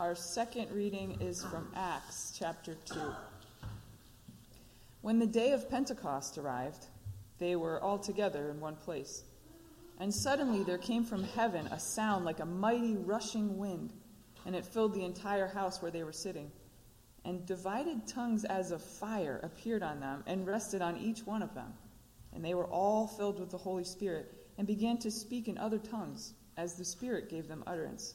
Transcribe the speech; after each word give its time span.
Our 0.00 0.14
second 0.14 0.70
reading 0.72 1.18
is 1.20 1.44
from 1.44 1.70
Acts 1.76 2.34
chapter 2.34 2.74
2. 2.86 2.98
When 5.02 5.18
the 5.18 5.26
day 5.26 5.52
of 5.52 5.68
Pentecost 5.68 6.38
arrived, 6.38 6.86
they 7.36 7.54
were 7.54 7.78
all 7.82 7.98
together 7.98 8.48
in 8.48 8.60
one 8.60 8.76
place. 8.76 9.24
And 9.98 10.12
suddenly 10.12 10.62
there 10.62 10.78
came 10.78 11.04
from 11.04 11.22
heaven 11.22 11.66
a 11.66 11.78
sound 11.78 12.24
like 12.24 12.40
a 12.40 12.46
mighty 12.46 12.96
rushing 12.96 13.58
wind, 13.58 13.92
and 14.46 14.56
it 14.56 14.64
filled 14.64 14.94
the 14.94 15.04
entire 15.04 15.48
house 15.48 15.82
where 15.82 15.90
they 15.90 16.02
were 16.02 16.14
sitting. 16.14 16.50
And 17.26 17.44
divided 17.44 18.06
tongues 18.06 18.46
as 18.46 18.70
of 18.70 18.82
fire 18.82 19.38
appeared 19.42 19.82
on 19.82 20.00
them 20.00 20.24
and 20.26 20.46
rested 20.46 20.80
on 20.80 20.96
each 20.96 21.26
one 21.26 21.42
of 21.42 21.54
them. 21.54 21.74
And 22.32 22.42
they 22.42 22.54
were 22.54 22.68
all 22.68 23.06
filled 23.06 23.38
with 23.38 23.50
the 23.50 23.58
Holy 23.58 23.84
Spirit 23.84 24.32
and 24.56 24.66
began 24.66 24.96
to 25.00 25.10
speak 25.10 25.46
in 25.46 25.58
other 25.58 25.78
tongues 25.78 26.32
as 26.56 26.72
the 26.72 26.86
Spirit 26.86 27.28
gave 27.28 27.48
them 27.48 27.62
utterance. 27.66 28.14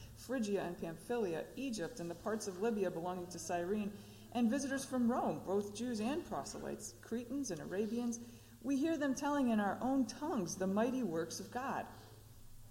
Phrygia 0.25 0.63
and 0.63 0.79
Pamphylia, 0.79 1.43
Egypt 1.55 1.99
and 1.99 2.09
the 2.09 2.15
parts 2.15 2.47
of 2.47 2.61
Libya 2.61 2.91
belonging 2.91 3.27
to 3.27 3.39
Cyrene, 3.39 3.91
and 4.33 4.49
visitors 4.49 4.85
from 4.85 5.11
Rome, 5.11 5.41
both 5.45 5.75
Jews 5.75 5.99
and 5.99 6.23
proselytes, 6.27 6.93
Cretans 7.01 7.51
and 7.51 7.59
Arabians. 7.59 8.19
We 8.63 8.77
hear 8.77 8.97
them 8.97 9.15
telling 9.15 9.49
in 9.49 9.59
our 9.59 9.77
own 9.81 10.05
tongues 10.05 10.55
the 10.55 10.67
mighty 10.67 11.03
works 11.03 11.39
of 11.39 11.51
God. 11.51 11.85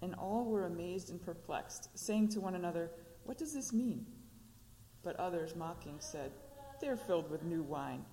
And 0.01 0.15
all 0.15 0.45
were 0.45 0.65
amazed 0.65 1.11
and 1.11 1.21
perplexed, 1.21 1.89
saying 1.93 2.29
to 2.29 2.39
one 2.39 2.55
another, 2.55 2.89
What 3.25 3.37
does 3.37 3.53
this 3.53 3.71
mean? 3.71 4.07
But 5.03 5.17
others, 5.17 5.55
mocking, 5.55 5.97
said, 5.99 6.31
They 6.79 6.87
are 6.87 6.97
filled 6.97 7.29
with 7.29 7.43
new 7.43 7.61
wine. 7.61 8.03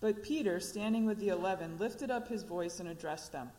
But 0.00 0.24
Peter, 0.24 0.58
standing 0.58 1.06
with 1.06 1.18
the 1.18 1.28
eleven, 1.28 1.78
lifted 1.78 2.10
up 2.10 2.26
his 2.26 2.42
voice 2.42 2.80
and 2.80 2.88
addressed 2.88 3.30
them 3.30 3.50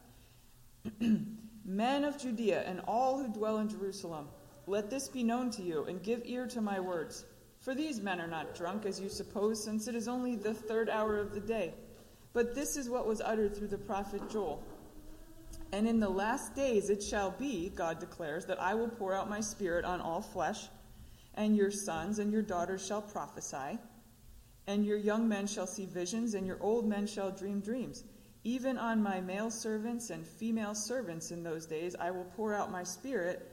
Men 1.66 2.04
of 2.04 2.18
Judea 2.18 2.64
and 2.64 2.82
all 2.86 3.18
who 3.18 3.32
dwell 3.32 3.60
in 3.60 3.70
Jerusalem, 3.70 4.28
let 4.68 4.90
this 4.90 5.08
be 5.08 5.24
known 5.24 5.50
to 5.52 5.62
you, 5.62 5.84
and 5.86 6.02
give 6.02 6.22
ear 6.26 6.48
to 6.48 6.62
my 6.62 6.80
words. 6.80 7.26
For 7.60 7.74
these 7.74 8.02
men 8.02 8.20
are 8.20 8.28
not 8.28 8.56
drunk, 8.56 8.86
as 8.86 9.00
you 9.00 9.10
suppose, 9.10 9.64
since 9.64 9.88
it 9.88 9.96
is 9.96 10.08
only 10.08 10.36
the 10.36 10.54
third 10.54 10.90
hour 10.90 11.18
of 11.18 11.34
the 11.34 11.40
day. 11.40 11.74
But 12.34 12.56
this 12.56 12.76
is 12.76 12.90
what 12.90 13.08
was 13.08 13.22
uttered 13.22 13.56
through 13.56 13.68
the 13.68 13.78
prophet 13.78 14.30
Joel. 14.30 14.62
And 15.72 15.88
in 15.88 16.00
the 16.00 16.10
last 16.10 16.56
days 16.56 16.90
it 16.90 17.02
shall 17.02 17.32
be, 17.32 17.70
God 17.70 18.00
declares, 18.00 18.46
that 18.46 18.62
I 18.62 18.76
will 18.76 18.90
pour 18.90 19.14
out 19.14 19.30
my 19.30 19.40
spirit 19.40 19.86
on 19.86 20.02
all 20.02 20.22
flesh, 20.22 20.68
and 21.36 21.56
your 21.56 21.72
sons 21.72 22.20
and 22.20 22.32
your 22.32 22.42
daughters 22.42 22.86
shall 22.86 23.02
prophesy, 23.02 23.80
and 24.68 24.86
your 24.86 24.98
young 24.98 25.28
men 25.28 25.48
shall 25.48 25.68
see 25.68 25.86
visions, 25.86 26.34
and 26.34 26.46
your 26.46 26.62
old 26.62 26.88
men 26.88 27.08
shall 27.08 27.32
dream 27.32 27.60
dreams. 27.60 28.04
Even 28.44 28.78
on 28.78 29.02
my 29.02 29.22
male 29.22 29.50
servants 29.50 30.10
and 30.10 30.28
female 30.28 30.76
servants 30.76 31.32
in 31.32 31.44
those 31.44 31.66
days 31.66 31.96
I 32.00 32.12
will 32.12 32.28
pour 32.36 32.54
out 32.54 32.72
my 32.72 32.84
spirit, 32.84 33.53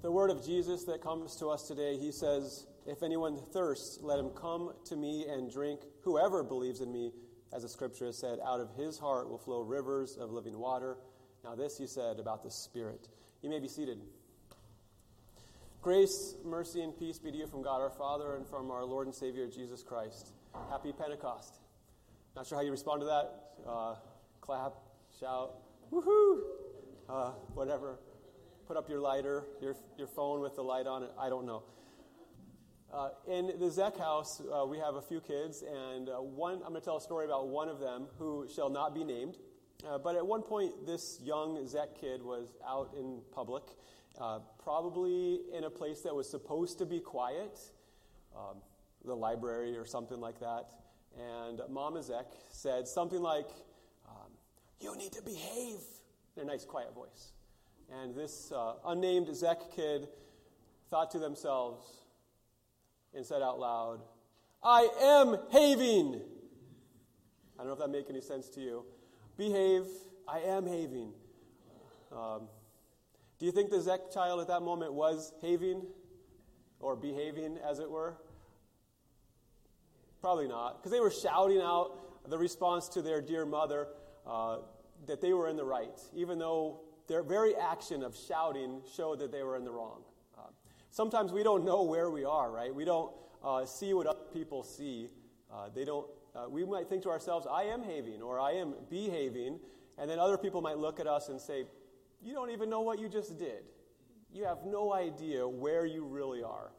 The 0.00 0.12
word 0.12 0.30
of 0.30 0.46
Jesus 0.46 0.84
that 0.84 1.02
comes 1.02 1.34
to 1.36 1.48
us 1.48 1.64
today, 1.66 1.96
he 1.96 2.12
says, 2.12 2.66
If 2.86 3.02
anyone 3.02 3.36
thirsts, 3.52 3.98
let 4.00 4.20
him 4.20 4.30
come 4.30 4.72
to 4.84 4.96
me 4.96 5.26
and 5.28 5.50
drink. 5.50 5.80
Whoever 6.02 6.44
believes 6.44 6.80
in 6.80 6.92
me, 6.92 7.10
as 7.52 7.62
the 7.62 7.68
scripture 7.68 8.06
has 8.06 8.16
said, 8.16 8.38
out 8.46 8.60
of 8.60 8.70
his 8.76 8.96
heart 8.96 9.28
will 9.28 9.38
flow 9.38 9.60
rivers 9.60 10.16
of 10.16 10.30
living 10.30 10.56
water. 10.56 10.98
Now, 11.42 11.56
this 11.56 11.76
he 11.78 11.88
said 11.88 12.20
about 12.20 12.44
the 12.44 12.50
Spirit. 12.50 13.08
You 13.42 13.50
may 13.50 13.58
be 13.58 13.66
seated. 13.66 13.98
Grace, 15.82 16.36
mercy, 16.44 16.80
and 16.80 16.96
peace 16.96 17.18
be 17.18 17.32
to 17.32 17.36
you 17.36 17.48
from 17.48 17.62
God 17.62 17.80
our 17.80 17.90
Father 17.90 18.36
and 18.36 18.46
from 18.46 18.70
our 18.70 18.84
Lord 18.84 19.08
and 19.08 19.14
Savior 19.14 19.48
Jesus 19.48 19.82
Christ. 19.82 20.32
Happy 20.70 20.92
Pentecost. 20.92 21.56
Not 22.36 22.46
sure 22.46 22.56
how 22.56 22.62
you 22.62 22.70
respond 22.70 23.00
to 23.00 23.06
that. 23.06 23.68
Uh, 23.68 23.94
clap, 24.40 24.74
shout, 25.18 25.54
woohoo, 25.92 26.38
uh, 27.08 27.30
whatever. 27.54 27.98
Put 28.68 28.76
up 28.76 28.90
your 28.90 29.00
lighter, 29.00 29.44
your, 29.62 29.74
your 29.96 30.06
phone 30.06 30.42
with 30.42 30.54
the 30.54 30.62
light 30.62 30.86
on 30.86 31.02
it. 31.02 31.10
I 31.18 31.30
don't 31.30 31.46
know. 31.46 31.62
Uh, 32.92 33.08
in 33.26 33.50
the 33.58 33.70
Zech 33.70 33.96
house, 33.96 34.42
uh, 34.52 34.66
we 34.66 34.76
have 34.76 34.96
a 34.96 35.00
few 35.00 35.20
kids, 35.20 35.62
and 35.62 36.10
uh, 36.10 36.16
one, 36.16 36.56
I'm 36.56 36.68
going 36.68 36.74
to 36.74 36.80
tell 36.82 36.98
a 36.98 37.00
story 37.00 37.24
about 37.24 37.48
one 37.48 37.70
of 37.70 37.80
them 37.80 38.08
who 38.18 38.46
shall 38.54 38.68
not 38.68 38.94
be 38.94 39.04
named. 39.04 39.38
Uh, 39.88 39.96
but 39.96 40.16
at 40.16 40.26
one 40.26 40.42
point, 40.42 40.84
this 40.84 41.18
young 41.24 41.66
Zech 41.66 41.98
kid 41.98 42.22
was 42.22 42.58
out 42.66 42.90
in 42.94 43.22
public, 43.32 43.62
uh, 44.20 44.40
probably 44.62 45.40
in 45.50 45.64
a 45.64 45.70
place 45.70 46.02
that 46.02 46.14
was 46.14 46.28
supposed 46.28 46.76
to 46.76 46.84
be 46.84 47.00
quiet, 47.00 47.58
um, 48.36 48.58
the 49.02 49.16
library 49.16 49.78
or 49.78 49.86
something 49.86 50.20
like 50.20 50.40
that. 50.40 50.66
And 51.18 51.62
Mama 51.70 52.02
Zech 52.02 52.26
said 52.50 52.86
something 52.86 53.22
like, 53.22 53.48
um, 54.06 54.30
You 54.78 54.94
need 54.94 55.12
to 55.12 55.22
behave, 55.22 55.80
in 56.36 56.42
a 56.42 56.44
nice, 56.44 56.66
quiet 56.66 56.94
voice. 56.94 57.32
And 57.90 58.14
this 58.14 58.52
uh, 58.52 58.74
unnamed 58.86 59.34
Zech 59.34 59.58
kid 59.74 60.08
thought 60.90 61.10
to 61.12 61.18
themselves 61.18 61.86
and 63.14 63.24
said 63.24 63.42
out 63.42 63.58
loud, 63.58 64.00
I 64.62 64.88
am 65.00 65.38
having. 65.52 66.20
I 67.58 67.58
don't 67.58 67.66
know 67.66 67.72
if 67.72 67.78
that 67.78 67.90
make 67.90 68.10
any 68.10 68.20
sense 68.20 68.48
to 68.50 68.60
you. 68.60 68.84
Behave, 69.36 69.84
I 70.26 70.40
am 70.40 70.66
having. 70.66 71.12
Um, 72.12 72.48
do 73.38 73.46
you 73.46 73.52
think 73.52 73.70
the 73.70 73.80
Zech 73.80 74.12
child 74.12 74.40
at 74.40 74.48
that 74.48 74.62
moment 74.62 74.92
was 74.92 75.32
having 75.42 75.82
or 76.80 76.96
behaving, 76.96 77.58
as 77.68 77.78
it 77.78 77.90
were? 77.90 78.16
Probably 80.20 80.48
not, 80.48 80.78
because 80.78 80.90
they 80.90 81.00
were 81.00 81.10
shouting 81.10 81.60
out 81.60 81.96
the 82.28 82.36
response 82.36 82.88
to 82.88 83.02
their 83.02 83.20
dear 83.20 83.46
mother 83.46 83.88
uh, 84.26 84.58
that 85.06 85.20
they 85.20 85.32
were 85.32 85.48
in 85.48 85.56
the 85.56 85.64
right, 85.64 85.98
even 86.14 86.38
though 86.38 86.80
their 87.08 87.22
very 87.22 87.56
action 87.56 88.02
of 88.02 88.14
shouting 88.14 88.82
showed 88.94 89.18
that 89.18 89.32
they 89.32 89.42
were 89.42 89.56
in 89.56 89.64
the 89.64 89.70
wrong. 89.70 90.02
Uh, 90.36 90.42
sometimes 90.90 91.32
we 91.32 91.42
don't 91.42 91.64
know 91.64 91.82
where 91.82 92.10
we 92.10 92.24
are, 92.24 92.50
right? 92.50 92.72
We 92.72 92.84
don't 92.84 93.10
uh, 93.42 93.64
see 93.64 93.94
what 93.94 94.06
other 94.06 94.18
people 94.32 94.62
see. 94.62 95.08
Uh, 95.52 95.70
they 95.74 95.84
don't. 95.84 96.06
Uh, 96.36 96.48
we 96.48 96.64
might 96.64 96.88
think 96.88 97.02
to 97.02 97.10
ourselves, 97.10 97.46
"I 97.50 97.64
am 97.64 97.82
having," 97.82 98.22
or 98.22 98.38
"I 98.38 98.52
am 98.52 98.74
behaving," 98.90 99.58
and 99.96 100.08
then 100.08 100.18
other 100.18 100.36
people 100.36 100.60
might 100.60 100.78
look 100.78 101.00
at 101.00 101.06
us 101.06 101.30
and 101.30 101.40
say, 101.40 101.64
"You 102.22 102.34
don't 102.34 102.50
even 102.50 102.68
know 102.68 102.82
what 102.82 102.98
you 102.98 103.08
just 103.08 103.38
did. 103.38 103.64
You 104.30 104.44
have 104.44 104.66
no 104.66 104.92
idea 104.92 105.48
where 105.48 105.86
you 105.86 106.04
really 106.04 106.42
are." 106.42 106.70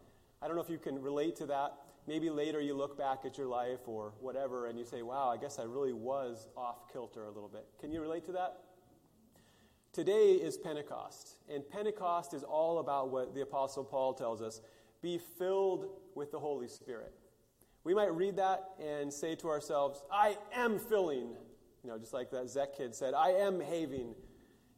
I 0.41 0.47
don't 0.47 0.56
know 0.56 0.62
if 0.62 0.69
you 0.69 0.77
can 0.77 1.01
relate 1.01 1.36
to 1.38 1.48
that. 1.48 1.74
Maybe 2.07 2.30
later 2.30 2.62
you 2.62 2.75
look 2.75 2.98
back 2.98 3.25
at 3.25 3.38
your 3.38 3.48
life 3.48 3.88
or 3.88 4.13
whatever, 4.19 4.68
and 4.68 4.77
you 4.77 4.86
say, 4.86 5.01
"Wow, 5.01 5.30
I 5.30 5.38
guess 5.38 5.57
I 5.57 5.63
really 5.63 5.94
was 5.94 6.48
off 6.56 6.88
kilter 6.94 7.25
a 7.25 7.31
little 7.31 7.50
bit." 7.50 7.68
Can 7.80 7.92
you 7.92 8.01
relate 8.01 8.25
to 8.25 8.31
that? 8.33 8.69
Today 9.91 10.33
is 10.33 10.56
Pentecost, 10.56 11.38
and 11.51 11.68
Pentecost 11.68 12.36
is 12.36 12.44
all 12.44 12.77
about 12.77 13.09
what 13.09 13.33
the 13.33 13.41
Apostle 13.41 13.83
Paul 13.83 14.13
tells 14.13 14.39
us 14.39 14.62
be 15.01 15.18
filled 15.18 15.88
with 16.13 16.31
the 16.31 16.38
Holy 16.38 16.68
Spirit. 16.68 17.12
We 17.83 17.95
might 17.95 18.13
read 18.13 18.36
that 18.36 18.69
and 18.80 19.12
say 19.12 19.33
to 19.36 19.47
ourselves, 19.47 20.03
I 20.12 20.38
am 20.53 20.77
filling, 20.77 21.30
you 21.83 21.89
know, 21.89 21.97
just 21.97 22.13
like 22.13 22.30
that 22.30 22.50
Zech 22.50 22.77
kid 22.77 22.94
said, 22.94 23.15
I 23.15 23.30
am 23.30 23.59
having. 23.59 24.13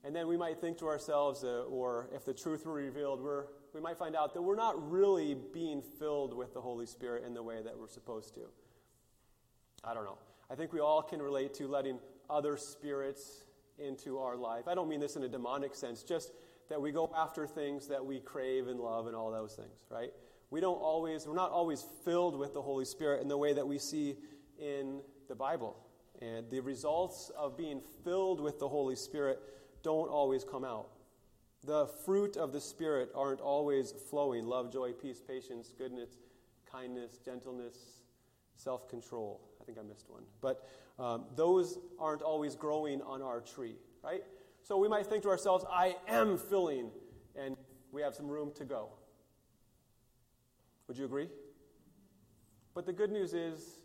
And 0.05 0.15
then 0.15 0.27
we 0.27 0.37
might 0.37 0.61
think 0.61 0.77
to 0.77 0.87
ourselves, 0.87 1.43
uh, 1.43 1.63
or 1.63 2.07
if 2.15 2.23
the 2.23 2.33
truth 2.33 2.65
were 2.65 2.73
revealed, 2.73 3.21
we're, 3.21 3.47
we 3.73 3.81
might 3.81 3.97
find 3.97 4.15
out 4.15 4.33
that 4.33 4.41
we're 4.41 4.55
not 4.55 4.89
really 4.89 5.35
being 5.53 5.81
filled 5.81 6.33
with 6.33 6.53
the 6.53 6.61
Holy 6.61 6.85
Spirit 6.85 7.25
in 7.25 7.33
the 7.33 7.43
way 7.43 7.61
that 7.61 7.77
we're 7.77 7.89
supposed 7.89 8.33
to. 8.35 8.41
I 9.83 9.93
don't 9.93 10.05
know. 10.05 10.19
I 10.49 10.55
think 10.55 10.71
we 10.71 10.79
all 10.79 11.01
can 11.01 11.21
relate 11.21 11.53
to 11.55 11.67
letting 11.67 11.99
other 12.29 12.55
spirits 12.55 13.43
into 13.85 14.19
our 14.19 14.35
life. 14.35 14.67
I 14.67 14.75
don't 14.75 14.89
mean 14.89 14.99
this 14.99 15.15
in 15.15 15.23
a 15.23 15.27
demonic 15.27 15.75
sense, 15.75 16.03
just 16.03 16.31
that 16.69 16.81
we 16.81 16.91
go 16.91 17.11
after 17.15 17.45
things 17.45 17.87
that 17.87 18.05
we 18.05 18.19
crave 18.19 18.67
and 18.67 18.79
love 18.79 19.07
and 19.07 19.15
all 19.15 19.31
those 19.31 19.53
things, 19.53 19.85
right? 19.89 20.11
We 20.49 20.59
don't 20.59 20.77
always, 20.77 21.27
we're 21.27 21.35
not 21.35 21.51
always 21.51 21.85
filled 22.05 22.37
with 22.37 22.53
the 22.53 22.61
Holy 22.61 22.85
Spirit 22.85 23.21
in 23.21 23.27
the 23.27 23.37
way 23.37 23.53
that 23.53 23.67
we 23.67 23.77
see 23.77 24.17
in 24.59 25.01
the 25.27 25.35
Bible. 25.35 25.77
And 26.21 26.49
the 26.49 26.59
results 26.59 27.31
of 27.37 27.57
being 27.57 27.81
filled 28.03 28.39
with 28.39 28.59
the 28.59 28.67
Holy 28.67 28.95
Spirit 28.95 29.39
don't 29.81 30.09
always 30.09 30.43
come 30.43 30.63
out. 30.63 30.89
The 31.63 31.87
fruit 32.05 32.37
of 32.37 32.53
the 32.53 32.61
Spirit 32.61 33.09
aren't 33.15 33.39
always 33.39 33.91
flowing 33.91 34.45
love, 34.45 34.71
joy, 34.71 34.91
peace, 34.93 35.21
patience, 35.25 35.73
goodness, 35.77 36.09
kindness, 36.71 37.19
gentleness, 37.23 38.01
self 38.55 38.89
control. 38.89 39.41
I 39.61 39.63
think 39.63 39.77
I 39.77 39.83
missed 39.83 40.09
one. 40.09 40.23
But 40.41 40.67
um, 41.01 41.25
those 41.36 41.80
aren't 42.00 42.21
always 42.21 42.56
growing 42.56 43.01
on 43.01 43.24
our 43.24 43.42
tree, 43.42 43.75
right? 44.03 44.24
So 44.62 44.77
we 44.77 44.88
might 44.88 45.07
think 45.07 45.24
to 45.24 45.30
ourselves, 45.30 45.65
I 45.69 45.95
am 46.07 46.38
filling, 46.38 46.92
and 47.36 47.57
we 47.92 48.03
have 48.03 48.13
some 48.13 48.27
room 48.27 48.51
to 48.56 48.65
go. 48.65 48.89
Would 50.88 50.98
you 50.98 51.06
agree? 51.06 51.27
But 52.75 52.86
the 52.86 52.94
good 52.94 53.12
news 53.12 53.33
is, 53.33 53.80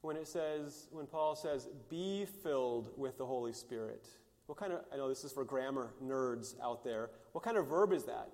when 0.00 0.16
it 0.16 0.26
says, 0.26 0.88
when 0.90 1.06
Paul 1.06 1.36
says, 1.36 1.68
be 1.88 2.26
filled 2.42 2.90
with 2.96 3.18
the 3.18 3.24
Holy 3.24 3.52
Spirit, 3.52 4.08
what 4.46 4.58
kind 4.58 4.72
of, 4.72 4.80
I 4.92 4.96
know 4.96 5.08
this 5.08 5.22
is 5.22 5.30
for 5.30 5.44
grammar 5.44 5.94
nerds 6.04 6.56
out 6.60 6.82
there, 6.82 7.10
what 7.30 7.44
kind 7.44 7.56
of 7.56 7.68
verb 7.68 7.92
is 7.92 8.02
that? 8.04 8.30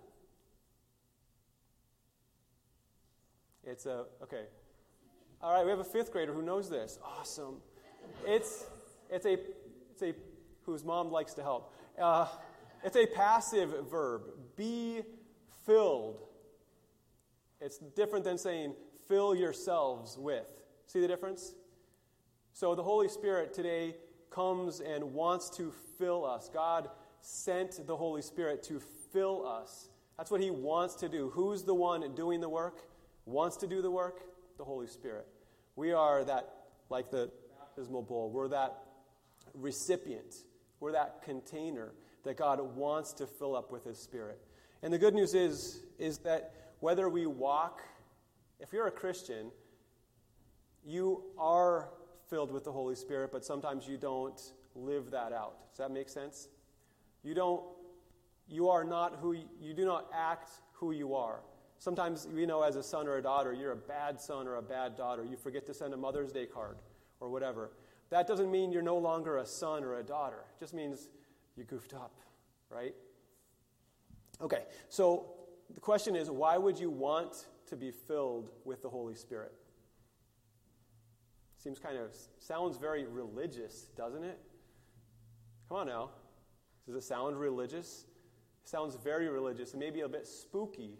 It's 3.65 3.85
a, 3.85 4.07
okay. 4.23 4.45
All 5.43 5.53
right, 5.53 5.63
we 5.63 5.71
have 5.71 5.79
a 5.79 5.85
fifth 5.85 6.11
grader 6.11 6.33
who 6.33 6.41
knows 6.41 6.71
this. 6.71 6.99
Awesome. 7.05 7.57
It's, 8.27 8.65
it's, 9.11 9.27
a, 9.27 9.39
it's 9.91 10.03
a, 10.03 10.15
whose 10.62 10.85
mom 10.85 11.11
likes 11.11 11.35
to 11.35 11.43
help. 11.43 11.75
Uh, 12.00 12.27
it's 12.85 12.97
a 12.97 13.06
passive 13.06 13.91
verb. 13.91 14.23
Be 14.56 15.03
filled. 15.67 16.23
It's 17.61 17.79
different 17.79 18.25
than 18.25 18.39
saying, 18.39 18.75
fill 19.09 19.35
yourselves 19.35 20.17
with. 20.19 20.47
See 20.87 21.00
the 21.00 21.09
difference? 21.09 21.55
So 22.53 22.75
the 22.75 22.83
Holy 22.83 23.09
Spirit 23.09 23.53
today 23.53 23.97
comes 24.31 24.81
and 24.81 25.12
wants 25.12 25.50
to 25.50 25.73
fill 25.99 26.25
us. 26.25 26.50
God 26.53 26.89
sent 27.21 27.87
the 27.87 27.97
Holy 27.97 28.23
Spirit 28.23 28.62
to 28.65 28.81
fill 29.12 29.47
us. 29.47 29.89
That's 30.17 30.31
what 30.31 30.41
He 30.41 30.50
wants 30.50 30.95
to 30.97 31.09
do. 31.09 31.31
Who's 31.31 31.62
the 31.62 31.75
one 31.75 32.15
doing 32.15 32.41
the 32.41 32.49
work? 32.49 32.83
Wants 33.27 33.56
to 33.59 33.67
do 33.67 33.83
the 33.83 33.91
work? 33.91 34.21
The 34.56 34.65
Holy 34.65 34.87
Spirit. 34.87 35.27
We 35.77 35.93
are 35.93 36.25
that, 36.25 36.49
like 36.91 37.11
the 37.11 37.31
baptismal 37.79 38.03
bowl, 38.03 38.31
we're 38.31 38.49
that 38.49 38.77
recipient, 39.55 40.35
we're 40.81 40.93
that 40.93 41.23
container 41.23 41.93
that 42.25 42.37
God 42.37 42.61
wants 42.77 43.13
to 43.15 43.27
fill 43.27 43.55
up 43.55 43.71
with 43.71 43.85
His 43.85 43.99
Spirit. 43.99 44.39
And 44.83 44.93
the 44.93 44.99
good 44.99 45.15
news 45.15 45.35
is, 45.35 45.81
is 45.99 46.19
that 46.19 46.53
whether 46.81 47.09
we 47.09 47.27
walk, 47.27 47.83
if 48.61 48.73
you're 48.73 48.89
a 48.89 48.93
Christian, 48.93 49.51
you 50.85 51.23
are 51.39 51.91
filled 52.29 52.53
with 52.53 52.65
the 52.65 52.73
Holy 52.73 52.97
Spirit, 52.97 53.31
but 53.33 53.45
sometimes 53.45 53.87
you 53.87 53.97
don't 53.97 54.41
live 54.75 55.13
that 55.13 55.33
out. 55.33 55.55
Does 55.71 55.79
that 55.79 55.93
make 55.93 56.09
sense? 56.09 56.49
You 57.23 57.35
don't, 57.35 57.63
you 58.49 58.69
are 58.69 58.85
not 58.85 59.19
who, 59.21 59.33
you, 59.33 59.45
you 59.61 59.73
do 59.73 59.85
not 59.85 60.07
act 60.13 60.51
who 60.73 60.91
you 60.91 61.15
are. 61.15 61.41
Sometimes, 61.79 62.27
you 62.35 62.47
know, 62.47 62.63
as 62.63 62.75
a 62.75 62.83
son 62.83 63.07
or 63.07 63.19
a 63.19 63.23
daughter, 63.23 63.53
you're 63.53 63.73
a 63.73 63.77
bad 63.77 64.21
son 64.21 64.49
or 64.49 64.57
a 64.57 64.63
bad 64.63 64.97
daughter. 64.97 65.25
You 65.25 65.37
forget 65.37 65.65
to 65.67 65.75
send 65.75 65.95
a 65.95 65.97
Mother's 65.97 66.33
Day 66.33 66.47
card 66.47 66.77
or 67.20 67.29
whatever. 67.29 67.70
That 68.11 68.26
doesn't 68.26 68.50
mean 68.50 68.73
you're 68.73 68.82
no 68.82 68.97
longer 68.97 69.38
a 69.38 69.47
son 69.47 69.85
or 69.85 69.99
a 69.99 70.03
daughter. 70.03 70.44
It 70.56 70.61
just 70.61 70.75
means 70.75 71.09
you 71.56 71.65
goofed 71.65 71.94
up, 71.94 72.15
right? 72.70 72.94
Okay, 74.41 74.62
so 74.88 75.26
the 75.75 75.81
question 75.81 76.17
is 76.17 76.31
why 76.31 76.56
would 76.56 76.79
you 76.79 76.91
want 76.91 77.47
to 77.67 77.76
be 77.76 77.91
filled 77.91 78.50
with 78.65 78.82
the 78.82 78.88
Holy 78.88 79.15
Spirit? 79.15 79.53
Seems 81.59 81.79
kind 81.79 81.99
of, 81.99 82.15
sounds 82.38 82.79
very 82.79 83.05
religious, 83.05 83.88
doesn't 83.97 84.23
it? 84.23 84.38
Come 85.69 85.79
on 85.79 85.87
now. 85.88 86.11
Does 86.87 86.94
it 86.94 87.03
sound 87.03 87.38
religious? 87.38 88.06
It 88.62 88.69
sounds 88.69 88.97
very 88.97 89.29
religious 89.29 89.73
and 89.73 89.81
maybe 89.81 90.00
a 90.00 90.09
bit 90.09 90.26
spooky, 90.26 90.99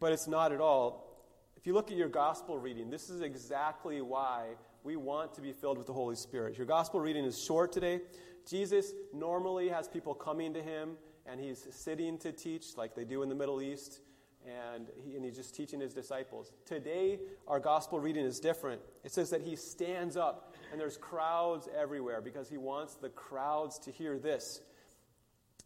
but 0.00 0.12
it's 0.12 0.26
not 0.26 0.50
at 0.50 0.60
all. 0.60 1.12
If 1.56 1.66
you 1.66 1.74
look 1.74 1.90
at 1.92 1.96
your 1.96 2.08
gospel 2.08 2.58
reading, 2.58 2.90
this 2.90 3.10
is 3.10 3.20
exactly 3.20 4.00
why 4.00 4.54
we 4.84 4.96
want 4.96 5.34
to 5.34 5.40
be 5.40 5.52
filled 5.52 5.78
with 5.78 5.86
the 5.86 5.92
Holy 5.92 6.16
Spirit. 6.16 6.56
Your 6.56 6.66
gospel 6.66 7.00
reading 7.00 7.24
is 7.24 7.42
short 7.42 7.72
today. 7.72 8.00
Jesus 8.48 8.92
normally 9.12 9.68
has 9.68 9.88
people 9.88 10.14
coming 10.14 10.52
to 10.54 10.62
him 10.62 10.96
and 11.26 11.40
he's 11.40 11.66
sitting 11.70 12.18
to 12.18 12.32
teach 12.32 12.76
like 12.76 12.94
they 12.94 13.04
do 13.04 13.22
in 13.22 13.28
the 13.28 13.34
Middle 13.34 13.62
East 13.62 14.00
and, 14.44 14.88
he, 15.04 15.14
and 15.14 15.24
he's 15.24 15.36
just 15.36 15.54
teaching 15.54 15.80
his 15.80 15.94
disciples. 15.94 16.52
Today, 16.66 17.20
our 17.46 17.60
gospel 17.60 18.00
reading 18.00 18.24
is 18.24 18.40
different. 18.40 18.80
It 19.04 19.12
says 19.12 19.30
that 19.30 19.42
he 19.42 19.54
stands 19.54 20.16
up, 20.16 20.54
and 20.72 20.80
there's 20.80 20.96
crowds 20.96 21.68
everywhere 21.78 22.20
because 22.20 22.48
he 22.48 22.56
wants 22.56 22.94
the 22.96 23.08
crowds 23.10 23.78
to 23.80 23.92
hear 23.92 24.18
this. 24.18 24.60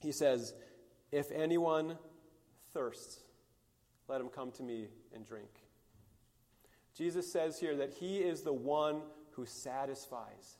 He 0.00 0.12
says, 0.12 0.54
If 1.10 1.30
anyone 1.30 1.96
thirsts, 2.74 3.20
let 4.08 4.20
him 4.20 4.28
come 4.28 4.52
to 4.52 4.62
me 4.62 4.88
and 5.14 5.24
drink. 5.24 5.65
Jesus 6.96 7.30
says 7.30 7.60
here 7.60 7.76
that 7.76 7.92
he 7.92 8.18
is 8.18 8.42
the 8.42 8.52
one 8.52 9.02
who 9.32 9.44
satisfies. 9.44 10.56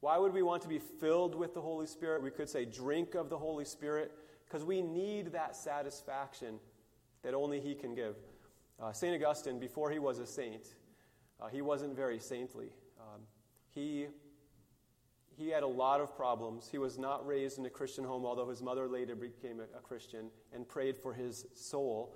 Why 0.00 0.16
would 0.18 0.32
we 0.32 0.42
want 0.42 0.62
to 0.62 0.68
be 0.68 0.78
filled 0.78 1.34
with 1.34 1.52
the 1.52 1.60
Holy 1.60 1.86
Spirit? 1.86 2.22
We 2.22 2.30
could 2.30 2.48
say, 2.48 2.64
drink 2.64 3.14
of 3.14 3.28
the 3.28 3.36
Holy 3.36 3.64
Spirit, 3.64 4.12
because 4.46 4.64
we 4.64 4.80
need 4.80 5.32
that 5.32 5.54
satisfaction 5.54 6.58
that 7.22 7.34
only 7.34 7.60
he 7.60 7.74
can 7.74 7.94
give. 7.94 8.16
Uh, 8.80 8.92
St. 8.92 9.14
Augustine, 9.22 9.58
before 9.58 9.90
he 9.90 9.98
was 9.98 10.18
a 10.18 10.26
saint, 10.26 10.74
uh, 11.40 11.48
he 11.48 11.60
wasn't 11.60 11.94
very 11.94 12.18
saintly. 12.18 12.70
Um, 13.00 13.20
he, 13.74 14.06
he 15.36 15.48
had 15.48 15.62
a 15.62 15.68
lot 15.68 16.00
of 16.00 16.16
problems. 16.16 16.68
He 16.70 16.78
was 16.78 16.98
not 16.98 17.26
raised 17.26 17.58
in 17.58 17.66
a 17.66 17.70
Christian 17.70 18.04
home, 18.04 18.24
although 18.24 18.48
his 18.48 18.62
mother 18.62 18.88
later 18.88 19.14
became 19.14 19.60
a, 19.60 19.76
a 19.76 19.80
Christian 19.82 20.30
and 20.54 20.66
prayed 20.66 20.96
for 20.96 21.12
his 21.12 21.46
soul. 21.54 22.14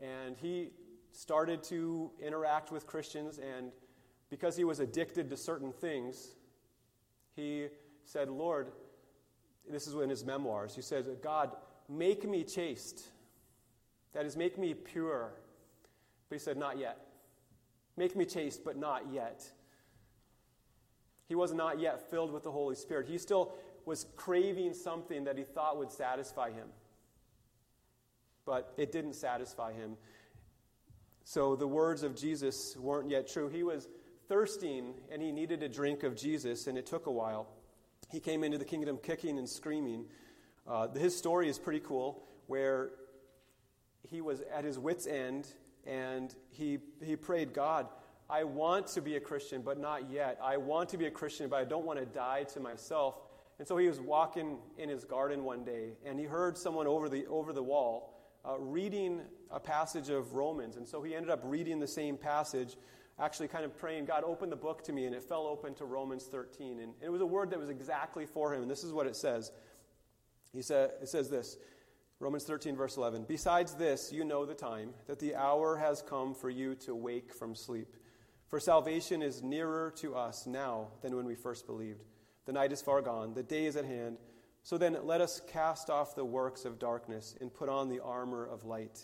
And 0.00 0.36
he 0.36 0.70
started 1.12 1.62
to 1.64 2.10
interact 2.20 2.70
with 2.70 2.86
Christians, 2.86 3.38
and 3.38 3.72
because 4.30 4.56
he 4.56 4.64
was 4.64 4.80
addicted 4.80 5.30
to 5.30 5.36
certain 5.36 5.72
things, 5.72 6.34
he 7.34 7.68
said, 8.04 8.28
Lord, 8.28 8.72
this 9.70 9.86
is 9.86 9.94
in 9.94 10.10
his 10.10 10.24
memoirs, 10.24 10.74
he 10.74 10.82
says, 10.82 11.08
God, 11.22 11.52
make 11.88 12.28
me 12.28 12.44
chaste. 12.44 13.02
That 14.12 14.24
is, 14.24 14.36
make 14.36 14.58
me 14.58 14.74
pure. 14.74 15.32
But 16.28 16.36
he 16.36 16.40
said, 16.40 16.56
Not 16.56 16.78
yet. 16.78 16.98
Make 17.96 18.16
me 18.16 18.24
chaste, 18.24 18.64
but 18.64 18.76
not 18.76 19.12
yet. 19.12 19.44
He 21.26 21.34
was 21.34 21.52
not 21.52 21.78
yet 21.78 22.10
filled 22.10 22.32
with 22.32 22.42
the 22.42 22.50
Holy 22.50 22.74
Spirit. 22.74 23.06
He 23.06 23.18
still 23.18 23.52
was 23.84 24.06
craving 24.16 24.72
something 24.72 25.24
that 25.24 25.36
he 25.36 25.44
thought 25.44 25.76
would 25.78 25.90
satisfy 25.90 26.50
him. 26.50 26.68
But 28.46 28.72
it 28.76 28.92
didn't 28.92 29.14
satisfy 29.14 29.72
him. 29.72 29.96
So 31.28 31.56
the 31.56 31.68
words 31.68 32.04
of 32.04 32.16
Jesus 32.16 32.74
weren't 32.78 33.10
yet 33.10 33.28
true. 33.28 33.50
He 33.50 33.62
was 33.62 33.86
thirsting 34.28 34.94
and 35.12 35.20
he 35.20 35.30
needed 35.30 35.62
a 35.62 35.68
drink 35.68 36.02
of 36.02 36.16
Jesus, 36.16 36.66
and 36.66 36.78
it 36.78 36.86
took 36.86 37.04
a 37.04 37.10
while. 37.10 37.48
He 38.10 38.18
came 38.18 38.42
into 38.42 38.56
the 38.56 38.64
kingdom 38.64 38.96
kicking 38.96 39.36
and 39.36 39.46
screaming. 39.46 40.06
Uh, 40.66 40.88
his 40.88 41.14
story 41.14 41.50
is 41.50 41.58
pretty 41.58 41.80
cool, 41.80 42.24
where 42.46 42.92
he 44.08 44.22
was 44.22 44.40
at 44.50 44.64
his 44.64 44.78
wits' 44.78 45.06
end 45.06 45.48
and 45.86 46.34
he, 46.48 46.78
he 47.04 47.14
prayed, 47.14 47.52
God, 47.52 47.88
I 48.30 48.44
want 48.44 48.86
to 48.86 49.02
be 49.02 49.16
a 49.16 49.20
Christian, 49.20 49.60
but 49.60 49.78
not 49.78 50.10
yet. 50.10 50.38
I 50.42 50.56
want 50.56 50.88
to 50.90 50.96
be 50.96 51.04
a 51.04 51.10
Christian, 51.10 51.50
but 51.50 51.56
I 51.56 51.64
don't 51.64 51.84
want 51.84 51.98
to 51.98 52.06
die 52.06 52.44
to 52.54 52.60
myself. 52.60 53.16
And 53.58 53.68
so 53.68 53.76
he 53.76 53.86
was 53.86 54.00
walking 54.00 54.56
in 54.78 54.88
his 54.88 55.04
garden 55.04 55.44
one 55.44 55.62
day, 55.62 55.90
and 56.06 56.18
he 56.18 56.24
heard 56.24 56.56
someone 56.56 56.86
over 56.86 57.10
the, 57.10 57.26
over 57.26 57.52
the 57.52 57.62
wall 57.62 58.17
uh, 58.46 58.58
reading 58.58 59.22
a 59.50 59.60
passage 59.60 60.08
of 60.10 60.34
Romans. 60.34 60.76
And 60.76 60.86
so 60.86 61.02
he 61.02 61.14
ended 61.14 61.30
up 61.30 61.40
reading 61.44 61.80
the 61.80 61.86
same 61.86 62.16
passage, 62.16 62.76
actually 63.18 63.48
kind 63.48 63.64
of 63.64 63.76
praying, 63.76 64.04
God, 64.04 64.24
open 64.24 64.50
the 64.50 64.56
book 64.56 64.82
to 64.84 64.92
me. 64.92 65.06
And 65.06 65.14
it 65.14 65.22
fell 65.22 65.46
open 65.46 65.74
to 65.74 65.84
Romans 65.84 66.24
13. 66.24 66.80
And 66.80 66.92
it 67.00 67.10
was 67.10 67.20
a 67.20 67.26
word 67.26 67.50
that 67.50 67.58
was 67.58 67.70
exactly 67.70 68.26
for 68.26 68.54
him. 68.54 68.62
And 68.62 68.70
this 68.70 68.84
is 68.84 68.92
what 68.92 69.06
it 69.06 69.16
says. 69.16 69.50
He 70.52 70.62
said, 70.62 70.90
it 71.02 71.08
says 71.08 71.28
this 71.28 71.56
Romans 72.20 72.44
13, 72.44 72.76
verse 72.76 72.96
11. 72.96 73.26
Besides 73.28 73.74
this, 73.74 74.12
you 74.12 74.24
know 74.24 74.44
the 74.44 74.54
time, 74.54 74.90
that 75.06 75.20
the 75.20 75.36
hour 75.36 75.76
has 75.76 76.02
come 76.02 76.34
for 76.34 76.50
you 76.50 76.74
to 76.76 76.94
wake 76.94 77.32
from 77.32 77.54
sleep. 77.54 77.94
For 78.48 78.58
salvation 78.58 79.22
is 79.22 79.42
nearer 79.42 79.92
to 79.98 80.16
us 80.16 80.46
now 80.46 80.88
than 81.02 81.14
when 81.14 81.26
we 81.26 81.34
first 81.34 81.66
believed. 81.66 82.02
The 82.46 82.52
night 82.52 82.72
is 82.72 82.80
far 82.82 83.02
gone, 83.02 83.34
the 83.34 83.42
day 83.42 83.66
is 83.66 83.76
at 83.76 83.84
hand. 83.84 84.16
So 84.68 84.76
then, 84.76 84.98
let 85.02 85.22
us 85.22 85.40
cast 85.50 85.88
off 85.88 86.14
the 86.14 86.26
works 86.26 86.66
of 86.66 86.78
darkness 86.78 87.34
and 87.40 87.50
put 87.50 87.70
on 87.70 87.88
the 87.88 88.00
armor 88.00 88.44
of 88.44 88.66
light. 88.66 89.00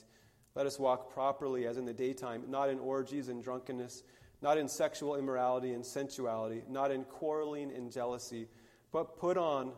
Let 0.55 0.67
us 0.67 0.79
walk 0.79 1.11
properly 1.15 1.67
as 1.67 1.79
in 1.79 1.87
the 1.87 1.93
daytime, 1.95 2.43
not 2.49 2.69
in 2.69 2.79
orgies 2.79 3.29
and 3.29 3.43
drunkenness, 3.43 4.03
not 4.43 4.59
in 4.59 4.69
sexual 4.69 5.17
immorality 5.17 5.73
and 5.73 5.83
sensuality, 5.83 6.65
not 6.69 6.91
in 6.91 7.05
quarreling 7.05 7.73
and 7.75 7.91
jealousy, 7.91 8.47
but 8.93 9.19
put 9.19 9.39
on, 9.39 9.73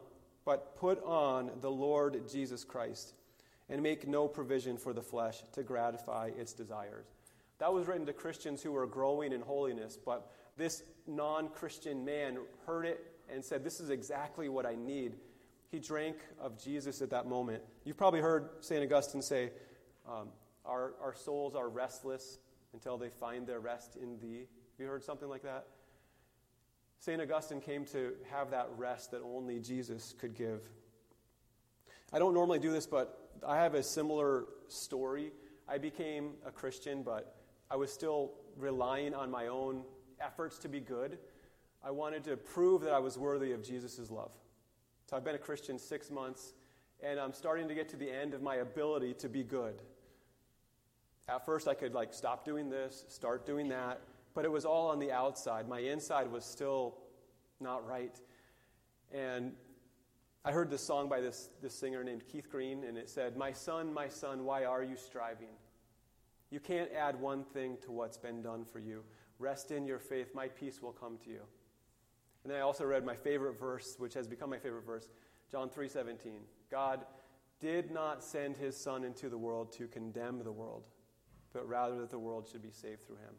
but 0.45 0.75
put 0.75 1.01
on 1.05 1.53
the 1.61 1.71
Lord 1.71 2.21
Jesus 2.29 2.65
Christ 2.65 3.15
and 3.69 3.81
make 3.81 4.09
no 4.09 4.27
provision 4.27 4.79
for 4.79 4.93
the 4.93 5.03
flesh 5.03 5.45
to 5.53 5.63
gratify 5.63 6.33
its 6.37 6.53
desires. 6.53 7.07
That 7.59 7.73
was 7.73 7.87
written 7.87 8.07
to 8.07 8.13
Christians 8.13 8.61
who 8.61 8.73
were 8.73 8.89
growing 8.89 9.31
in 9.31 9.41
holiness, 9.41 9.97
but 10.05 10.33
this 10.57 10.83
non 11.07 11.49
Christian 11.49 12.05
man 12.05 12.39
heard 12.67 12.87
it 12.87 13.07
and 13.33 13.45
said, 13.45 13.63
This 13.63 13.79
is 13.79 13.91
exactly 13.91 14.49
what 14.49 14.67
I 14.67 14.75
need. 14.75 15.15
He 15.71 15.79
drank 15.79 16.17
of 16.41 16.63
Jesus 16.63 17.03
at 17.03 17.11
that 17.11 17.27
moment. 17.27 17.63
You've 17.85 17.97
probably 17.97 18.21
heard 18.21 18.51
St. 18.61 18.83
Augustine 18.83 19.23
say, 19.23 19.51
um, 20.09 20.29
our, 20.65 20.95
our 21.03 21.15
souls 21.15 21.55
are 21.55 21.69
restless 21.69 22.39
until 22.73 22.99
they 22.99 23.09
find 23.09 23.47
their 23.47 23.61
rest 23.61 23.97
in 23.97 24.19
thee. 24.19 24.41
Have 24.41 24.81
you 24.81 24.87
heard 24.87 25.05
something 25.05 25.29
like 25.29 25.43
that? 25.43 25.67
St. 26.99 27.21
Augustine 27.21 27.61
came 27.61 27.85
to 27.87 28.15
have 28.31 28.51
that 28.51 28.69
rest 28.77 29.11
that 29.11 29.23
only 29.23 29.59
Jesus 29.61 30.15
could 30.19 30.35
give. 30.35 30.63
I 32.13 32.19
don't 32.19 32.35
normally 32.35 32.59
do 32.59 32.71
this, 32.71 32.87
but 32.87 33.31
I 33.47 33.57
have 33.57 33.75
a 33.75 33.83
similar 33.83 34.45
story. 34.69 35.33
I 35.69 35.79
became 35.79 36.33
a 36.45 36.51
Christian, 36.51 37.03
but 37.03 37.37
I 37.71 37.77
was 37.77 37.93
still 37.93 38.33
relying 38.57 39.15
on 39.15 39.31
my 39.31 39.49
own 39.49 39.83
efforts 40.21 40.59
to 40.59 40.69
be 40.69 40.81
good. 40.81 41.19
I 41.85 41.91
wanted 41.91 42.25
to 42.25 42.37
prove 42.37 42.83
that 42.83 42.93
I 42.93 42.99
was 42.99 43.19
worthy 43.19 43.53
of 43.53 43.63
Jesus' 43.63 44.11
love. 44.11 44.33
So 45.09 45.17
I've 45.17 45.25
been 45.25 45.37
a 45.37 45.39
Christian 45.39 45.79
six 45.79 46.11
months, 46.11 46.53
and 47.01 47.21
I'm 47.21 47.33
starting 47.33 47.69
to 47.69 47.75
get 47.75 47.89
to 47.91 47.97
the 47.97 48.11
end 48.11 48.35
of 48.35 48.43
my 48.43 48.57
ability 48.57 49.15
to 49.15 49.29
be 49.29 49.45
good. 49.45 49.75
At 51.29 51.47
first, 51.47 51.69
I 51.69 51.75
could 51.75 51.95
like 51.95 52.13
stop 52.13 52.45
doing 52.45 52.71
this, 52.71 53.05
start 53.09 53.47
doing 53.47 53.69
that, 53.69 54.01
but 54.35 54.45
it 54.45 54.51
was 54.51 54.65
all 54.65 54.89
on 54.89 54.99
the 54.99 55.13
outside. 55.13 55.69
My 55.69 55.79
inside 55.79 56.31
was 56.31 56.45
still 56.45 56.97
not 57.61 57.87
right. 57.87 58.19
And 59.13 59.53
I 60.45 60.51
heard 60.51 60.71
this 60.71 60.85
song 60.85 61.09
by 61.09 61.21
this, 61.21 61.51
this 61.63 61.75
singer 61.75 62.03
named 62.03 62.25
Keith 62.31 62.51
Green, 62.51 62.83
and 62.83 62.99
it 62.99 63.09
said, 63.09 63.37
My 63.37 63.53
son, 63.53 63.93
my 63.93 64.09
son, 64.09 64.45
why 64.45 64.65
are 64.65 64.83
you 64.83 64.97
striving? 64.97 65.55
You 66.51 66.61
can't 66.61 66.91
add 66.93 67.21
one 67.21 67.45
thing 67.45 67.77
to 67.85 67.93
what's 67.93 68.19
been 68.19 68.43
done 68.43 68.65
for 68.65 68.81
you. 68.81 69.03
Rest 69.39 69.71
in 69.71 69.87
your 69.87 69.99
faith, 69.99 70.35
my 70.35 70.49
peace 70.49 70.83
will 70.83 70.93
come 70.93 71.19
to 71.25 71.31
you. 71.31 71.43
And 72.47 72.53
then 72.53 72.61
I 72.61 72.63
also 72.63 72.85
read 72.85 73.05
my 73.05 73.17
favorite 73.17 73.59
verse, 73.59 73.97
which 73.99 74.15
has 74.15 74.29
become 74.29 74.51
my 74.51 74.59
favorite 74.61 74.87
verse, 74.87 75.09
John 75.51 75.69
3:17. 75.69 76.45
God 76.71 77.05
did 77.59 77.91
not 77.91 78.23
send 78.23 78.57
his 78.57 78.77
son 78.77 79.03
into 79.03 79.29
the 79.29 79.37
world 79.37 79.73
to 79.73 79.89
condemn 79.89 80.45
the 80.45 80.53
world, 80.53 80.85
but 81.53 81.67
rather 81.67 81.99
that 81.99 82.11
the 82.11 82.21
world 82.21 82.47
should 82.47 82.63
be 82.63 82.71
saved 82.71 83.05
through 83.05 83.17
him. 83.17 83.35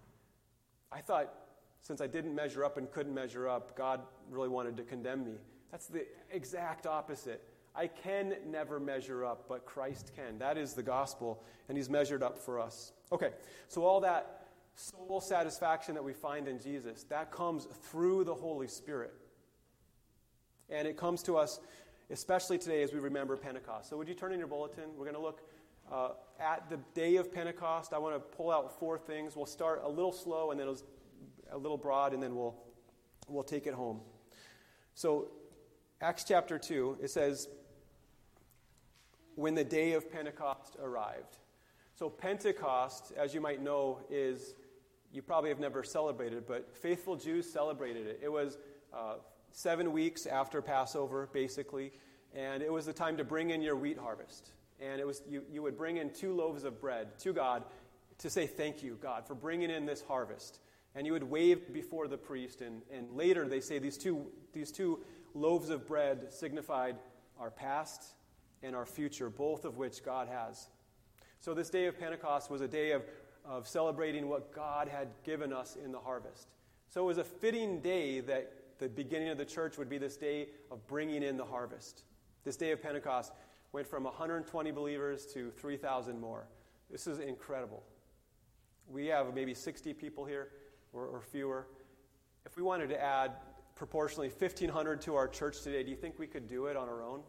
I 0.92 1.00
thought 1.00 1.34
since 1.80 2.02
I 2.02 2.08
didn't 2.08 2.36
measure 2.36 2.66
up 2.66 2.76
and 2.76 2.92
couldn't 2.92 3.14
measure 3.14 3.48
up, 3.48 3.78
God 3.78 4.02
really 4.30 4.50
wanted 4.50 4.76
to 4.76 4.84
condemn 4.84 5.24
me. 5.24 5.38
That's 5.72 5.88
the 5.88 6.06
exact 6.30 6.86
opposite. 6.86 7.42
I 7.74 7.88
can 7.88 8.36
never 8.46 8.78
measure 8.78 9.24
up, 9.24 9.48
but 9.48 9.66
Christ 9.66 10.12
can. 10.18 10.38
That 10.38 10.58
is 10.58 10.74
the 10.74 10.84
gospel, 10.84 11.46
and 11.70 11.78
He's 11.78 11.90
measured 11.90 12.24
up 12.24 12.38
for 12.38 12.60
us. 12.60 12.92
Okay, 13.14 13.32
so 13.70 13.86
all 13.86 14.02
that 14.02 14.37
soul 14.78 15.20
satisfaction 15.20 15.96
that 15.96 16.04
we 16.04 16.14
find 16.14 16.48
in 16.48 16.60
Jesus, 16.60 17.04
that 17.10 17.32
comes 17.32 17.66
through 17.90 18.24
the 18.24 18.34
Holy 18.34 18.68
Spirit. 18.68 19.14
And 20.70 20.88
it 20.88 20.98
comes 20.98 21.24
to 21.24 21.38
us, 21.38 21.60
especially 22.10 22.58
today 22.58 22.84
as 22.84 22.94
we 22.94 23.00
remember 23.00 23.36
Pentecost. 23.36 23.90
So, 23.90 23.98
would 23.98 24.08
you 24.08 24.14
turn 24.14 24.32
in 24.34 24.40
your 24.40 24.48
bulletin? 24.48 24.84
We're 24.96 25.06
going 25.06 25.16
to 25.16 25.22
look 25.22 25.42
uh, 25.92 26.10
at 26.40 26.70
the 26.70 26.78
day 26.94 27.16
of 27.16 27.34
Pentecost. 27.34 27.94
I 27.94 27.98
want 27.98 28.16
to 28.16 28.20
pull 28.20 28.52
out 28.52 28.80
four 28.80 28.98
things. 29.00 29.36
We'll 29.36 29.46
start 29.46 29.82
a 29.84 29.90
little 29.90 30.12
slow 30.12 30.52
and 30.52 30.60
then 30.60 30.76
a 31.52 31.58
little 31.58 31.78
broad, 31.78 32.14
and 32.14 32.22
then 32.22 32.36
we'll, 32.36 32.56
we'll 33.28 33.44
take 33.44 33.66
it 33.66 33.74
home. 33.74 34.02
So, 34.94 35.30
Acts 36.02 36.24
chapter 36.24 36.60
2, 36.60 37.00
it 37.02 37.10
says, 37.10 37.48
when 39.36 39.56
the 39.56 39.64
day 39.64 39.94
of 39.94 40.12
Pentecost 40.12 40.76
arrived. 40.82 41.38
So, 41.96 42.10
Pentecost, 42.10 43.12
as 43.18 43.34
you 43.34 43.42
might 43.42 43.62
know, 43.62 44.02
is, 44.10 44.54
you 45.12 45.22
probably 45.22 45.50
have 45.50 45.60
never 45.60 45.84
celebrated, 45.84 46.46
but 46.48 46.76
faithful 46.76 47.16
Jews 47.16 47.52
celebrated 47.52 48.08
it. 48.08 48.20
It 48.22 48.32
was 48.32 48.58
uh, 48.94 49.16
seven 49.52 49.92
weeks 49.92 50.26
after 50.26 50.62
Passover, 50.62 51.30
basically, 51.32 51.92
and 52.36 52.62
it 52.62 52.72
was 52.72 52.86
the 52.86 52.94
time 52.94 53.18
to 53.18 53.24
bring 53.24 53.52
in 53.52 53.62
your 53.62 53.76
wheat 53.76 53.98
harvest. 53.98 54.52
And 54.80 55.00
it 55.02 55.08
was, 55.08 55.24
you, 55.28 55.44
you 55.52 55.64
would 55.64 55.78
bring 55.78 55.98
in 55.98 56.12
two 56.12 56.34
loaves 56.34 56.64
of 56.64 56.80
bread 56.80 57.18
to 57.20 57.34
God 57.34 57.64
to 58.20 58.30
say, 58.30 58.46
Thank 58.46 58.84
you, 58.84 58.98
God, 59.02 59.26
for 59.26 59.36
bringing 59.36 59.70
in 59.70 59.86
this 59.86 60.02
harvest. 60.02 60.60
And 60.96 61.06
you 61.06 61.14
would 61.14 61.24
wave 61.24 61.74
before 61.74 62.08
the 62.08 62.18
priest, 62.18 62.62
and, 62.62 62.82
and 62.92 63.12
later 63.12 63.48
they 63.48 63.60
say 63.60 63.80
these 63.80 63.98
two, 63.98 64.26
these 64.54 64.72
two 64.72 65.00
loaves 65.34 65.70
of 65.70 65.88
bread 65.88 66.34
signified 66.34 66.96
our 67.40 67.52
past 67.52 68.16
and 68.64 68.76
our 68.76 68.86
future, 68.86 69.30
both 69.30 69.66
of 69.66 69.78
which 69.78 70.04
God 70.04 70.28
has. 70.28 70.68
So, 71.40 71.54
this 71.54 71.70
day 71.70 71.86
of 71.86 72.00
Pentecost 72.00 72.50
was 72.50 72.62
a 72.62 72.68
day 72.68 72.92
of, 72.92 73.04
of 73.48 73.68
celebrating 73.68 74.28
what 74.28 74.54
God 74.54 74.88
had 74.88 75.10
given 75.24 75.54
us 75.54 75.78
in 75.84 75.92
the 75.92 76.00
harvest. 76.00 76.48
So, 76.90 77.02
it 77.02 77.06
was 77.06 77.18
a 77.18 77.24
fitting 77.24 77.80
day 77.82 78.20
that 78.22 78.52
the 78.80 78.90
beginning 78.90 79.30
of 79.30 79.38
the 79.38 79.46
church 79.46 79.78
would 79.78 79.90
be 79.90 79.98
this 79.98 80.18
day 80.18 80.50
of 80.72 80.86
bringing 80.88 81.24
in 81.24 81.38
the 81.38 81.46
harvest. 81.46 82.04
This 82.44 82.56
day 82.56 82.72
of 82.72 82.82
Pentecost 82.82 83.34
went 83.72 83.88
from 83.88 84.04
120 84.04 84.72
believers 84.72 85.26
to 85.34 85.52
3,000 85.52 86.20
more. 86.20 86.48
This 86.90 87.08
is 87.08 87.20
incredible. 87.20 87.84
We 88.90 89.08
have 89.08 89.34
maybe 89.34 89.54
60 89.54 89.94
people 89.94 90.26
here 90.26 90.50
or, 90.94 91.06
or 91.06 91.22
fewer. 91.22 91.68
If 92.46 92.56
we 92.56 92.64
wanted 92.64 92.90
to 92.90 93.02
add 93.02 93.34
proportionally 93.76 94.30
1,500 94.30 95.02
to 95.02 95.16
our 95.16 95.28
church 95.28 95.62
today, 95.62 95.84
do 95.84 95.90
you 95.90 95.98
think 95.98 96.18
we 96.18 96.28
could 96.28 96.48
do 96.48 96.68
it 96.68 96.78
on 96.78 96.88
our 96.88 97.04
own? 97.04 97.22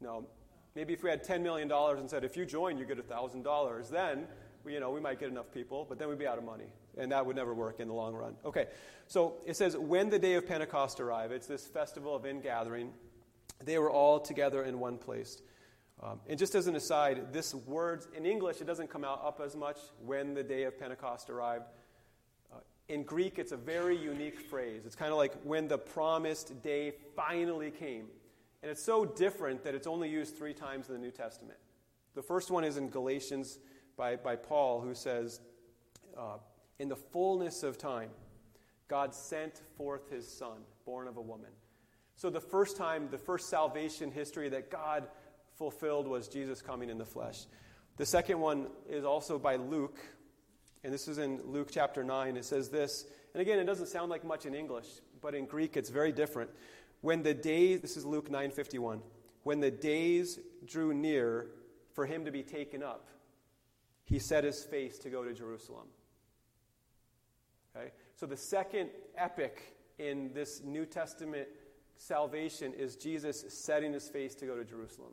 No. 0.00 0.26
Maybe 0.74 0.94
if 0.94 1.02
we 1.02 1.10
had 1.10 1.24
$10 1.24 1.42
million 1.42 1.70
and 1.70 2.08
said, 2.08 2.24
if 2.24 2.36
you 2.36 2.46
join, 2.46 2.78
you 2.78 2.84
get 2.84 2.98
$1,000, 3.06 3.90
then 3.90 4.26
we, 4.64 4.74
you 4.74 4.80
know, 4.80 4.90
we 4.90 5.00
might 5.00 5.20
get 5.20 5.28
enough 5.28 5.52
people, 5.52 5.86
but 5.88 5.98
then 5.98 6.08
we'd 6.08 6.18
be 6.18 6.26
out 6.26 6.38
of 6.38 6.44
money. 6.44 6.72
And 6.96 7.12
that 7.12 7.24
would 7.24 7.36
never 7.36 7.52
work 7.54 7.80
in 7.80 7.88
the 7.88 7.94
long 7.94 8.14
run. 8.14 8.34
Okay, 8.44 8.66
so 9.06 9.34
it 9.44 9.56
says, 9.56 9.76
when 9.76 10.08
the 10.08 10.18
day 10.18 10.34
of 10.34 10.46
Pentecost 10.46 11.00
arrived, 11.00 11.32
it's 11.32 11.46
this 11.46 11.66
festival 11.66 12.14
of 12.14 12.24
ingathering, 12.24 12.92
they 13.62 13.78
were 13.78 13.90
all 13.90 14.20
together 14.20 14.62
in 14.64 14.78
one 14.78 14.98
place. 14.98 15.42
Um, 16.02 16.20
and 16.28 16.38
just 16.38 16.54
as 16.54 16.66
an 16.66 16.74
aside, 16.74 17.32
this 17.32 17.54
word 17.54 18.04
in 18.16 18.26
English, 18.26 18.60
it 18.60 18.66
doesn't 18.66 18.90
come 18.90 19.04
out 19.04 19.22
up 19.24 19.40
as 19.44 19.54
much 19.54 19.78
when 20.04 20.34
the 20.34 20.42
day 20.42 20.64
of 20.64 20.78
Pentecost 20.78 21.30
arrived. 21.30 21.64
Uh, 22.52 22.56
in 22.88 23.04
Greek, 23.04 23.38
it's 23.38 23.52
a 23.52 23.56
very 23.56 23.96
unique 23.96 24.40
phrase. 24.40 24.82
It's 24.84 24.96
kind 24.96 25.12
of 25.12 25.18
like 25.18 25.34
when 25.44 25.68
the 25.68 25.78
promised 25.78 26.60
day 26.62 26.94
finally 27.14 27.70
came. 27.70 28.06
And 28.62 28.70
it's 28.70 28.84
so 28.84 29.04
different 29.04 29.64
that 29.64 29.74
it's 29.74 29.86
only 29.86 30.08
used 30.08 30.36
three 30.36 30.54
times 30.54 30.88
in 30.88 30.94
the 30.94 31.00
New 31.00 31.10
Testament. 31.10 31.58
The 32.14 32.22
first 32.22 32.50
one 32.50 32.64
is 32.64 32.76
in 32.76 32.90
Galatians 32.90 33.58
by, 33.96 34.16
by 34.16 34.36
Paul, 34.36 34.80
who 34.80 34.94
says, 34.94 35.40
uh, 36.16 36.36
In 36.78 36.88
the 36.88 36.96
fullness 36.96 37.62
of 37.62 37.76
time, 37.76 38.10
God 38.88 39.14
sent 39.14 39.62
forth 39.76 40.10
his 40.10 40.28
Son, 40.28 40.58
born 40.84 41.08
of 41.08 41.16
a 41.16 41.20
woman. 41.20 41.50
So 42.16 42.30
the 42.30 42.40
first 42.40 42.76
time, 42.76 43.08
the 43.10 43.18
first 43.18 43.48
salvation 43.48 44.12
history 44.12 44.48
that 44.50 44.70
God 44.70 45.08
fulfilled 45.56 46.06
was 46.06 46.28
Jesus 46.28 46.62
coming 46.62 46.90
in 46.90 46.98
the 46.98 47.04
flesh. 47.04 47.46
The 47.96 48.06
second 48.06 48.38
one 48.38 48.68
is 48.88 49.04
also 49.04 49.38
by 49.38 49.56
Luke, 49.56 49.98
and 50.84 50.92
this 50.92 51.08
is 51.08 51.18
in 51.18 51.40
Luke 51.44 51.68
chapter 51.72 52.04
9. 52.04 52.36
It 52.36 52.44
says 52.44 52.68
this, 52.68 53.06
and 53.34 53.40
again, 53.40 53.58
it 53.58 53.64
doesn't 53.64 53.88
sound 53.88 54.10
like 54.10 54.24
much 54.24 54.46
in 54.46 54.54
English, 54.54 54.86
but 55.20 55.34
in 55.34 55.46
Greek 55.46 55.76
it's 55.76 55.90
very 55.90 56.12
different. 56.12 56.50
When 57.02 57.24
the 57.24 57.34
days, 57.34 57.80
this 57.80 57.96
is 57.96 58.06
Luke 58.06 58.30
9:51, 58.30 59.02
when 59.42 59.60
the 59.60 59.70
days 59.70 60.38
drew 60.64 60.94
near 60.94 61.50
for 61.92 62.06
him 62.06 62.24
to 62.24 62.30
be 62.30 62.42
taken 62.42 62.82
up, 62.82 63.08
he 64.04 64.18
set 64.18 64.44
his 64.44 64.64
face 64.64 64.98
to 65.00 65.10
go 65.10 65.24
to 65.24 65.34
Jerusalem. 65.34 65.88
Okay? 67.76 67.90
So 68.14 68.26
the 68.26 68.36
second 68.36 68.90
epic 69.16 69.76
in 69.98 70.32
this 70.32 70.62
New 70.62 70.86
Testament 70.86 71.48
salvation 71.96 72.72
is 72.72 72.96
Jesus 72.96 73.44
setting 73.48 73.92
his 73.92 74.08
face 74.08 74.34
to 74.36 74.46
go 74.46 74.56
to 74.56 74.64
Jerusalem. 74.64 75.12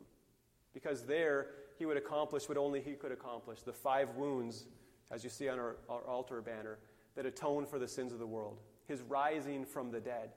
Because 0.72 1.04
there 1.04 1.48
he 1.76 1.86
would 1.86 1.96
accomplish 1.96 2.48
what 2.48 2.56
only 2.56 2.80
he 2.80 2.92
could 2.92 3.12
accomplish 3.12 3.62
the 3.62 3.72
five 3.72 4.14
wounds, 4.14 4.66
as 5.10 5.24
you 5.24 5.30
see 5.30 5.48
on 5.48 5.58
our, 5.58 5.76
our 5.88 6.02
altar 6.02 6.40
banner, 6.40 6.78
that 7.16 7.26
atone 7.26 7.66
for 7.66 7.80
the 7.80 7.88
sins 7.88 8.12
of 8.12 8.20
the 8.20 8.26
world. 8.26 8.60
His 8.86 9.02
rising 9.02 9.64
from 9.64 9.90
the 9.90 10.00
dead 10.00 10.30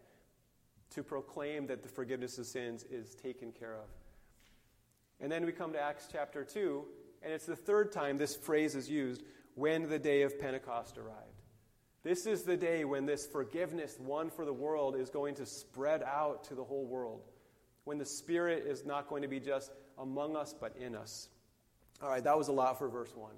to 0.96 1.04
proclaim 1.04 1.68
that 1.68 1.84
the 1.84 1.90
forgiveness 1.90 2.38
of 2.38 2.46
sins 2.46 2.84
is 2.84 3.16
taken 3.16 3.52
care 3.52 3.76
of. 3.76 3.88
And 5.20 5.32
then 5.32 5.46
we 5.46 5.52
come 5.52 5.74
to 5.74 5.80
Acts 5.80 6.08
chapter 6.12 6.44
2, 6.44 6.84
and 7.22 7.34
it's 7.34 7.46
the 7.46 7.56
third 7.56 7.92
time 7.92 8.18
this 8.18 8.36
phrase 8.36 8.76
is 8.76 8.90
used 8.90 9.24
when 9.56 9.90
the 9.90 10.00
day 10.00 10.24
of 10.24 10.40
Pentecost 10.40 10.98
arrived. 10.98 11.20
This 12.04 12.26
is 12.26 12.44
the 12.44 12.58
day 12.58 12.84
when 12.84 13.06
this 13.06 13.26
forgiveness 13.26 13.98
won 14.00 14.30
for 14.30 14.44
the 14.44 14.54
world 14.54 14.96
is 14.96 15.10
going 15.10 15.36
to 15.36 15.46
spread 15.46 16.04
out 16.04 16.44
to 16.46 16.56
the 16.56 16.64
whole 16.64 16.86
world. 16.86 17.22
When 17.86 17.98
the 17.98 18.06
Spirit 18.06 18.66
is 18.68 18.86
not 18.86 19.08
going 19.08 19.22
to 19.22 19.28
be 19.28 19.40
just 19.40 19.72
among 19.98 20.36
us, 20.36 20.54
but 20.60 20.76
in 20.78 20.96
us. 20.96 21.30
All 22.02 22.10
right, 22.10 22.24
that 22.24 22.38
was 22.38 22.50
a 22.50 22.54
lot 22.54 22.78
for 22.78 22.90
verse 22.90 23.16
1. 23.16 23.32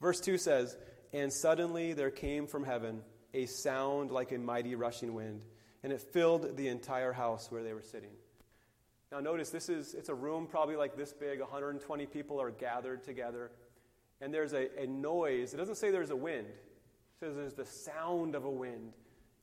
Verse 0.00 0.20
2 0.20 0.36
says, 0.36 0.76
And 1.12 1.32
suddenly 1.32 1.94
there 1.94 2.10
came 2.10 2.46
from 2.46 2.64
heaven 2.64 3.02
a 3.32 3.46
sound 3.46 4.10
like 4.10 4.32
a 4.32 4.38
mighty 4.38 4.74
rushing 4.74 5.14
wind 5.14 5.42
and 5.82 5.92
it 5.92 6.00
filled 6.00 6.56
the 6.56 6.68
entire 6.68 7.12
house 7.12 7.50
where 7.50 7.62
they 7.62 7.72
were 7.72 7.82
sitting. 7.82 8.10
Now 9.10 9.20
notice 9.20 9.50
this 9.50 9.68
is 9.68 9.94
it's 9.94 10.08
a 10.08 10.14
room 10.14 10.46
probably 10.46 10.76
like 10.76 10.96
this 10.96 11.12
big, 11.12 11.40
120 11.40 12.06
people 12.06 12.40
are 12.40 12.50
gathered 12.50 13.04
together, 13.04 13.50
and 14.20 14.32
there's 14.32 14.52
a, 14.52 14.68
a 14.82 14.86
noise. 14.86 15.54
It 15.54 15.56
doesn't 15.56 15.76
say 15.76 15.90
there's 15.90 16.10
a 16.10 16.16
wind. 16.16 16.46
It 16.48 17.24
says 17.24 17.34
there's 17.36 17.54
the 17.54 17.64
sound 17.64 18.34
of 18.34 18.44
a 18.44 18.50
wind. 18.50 18.92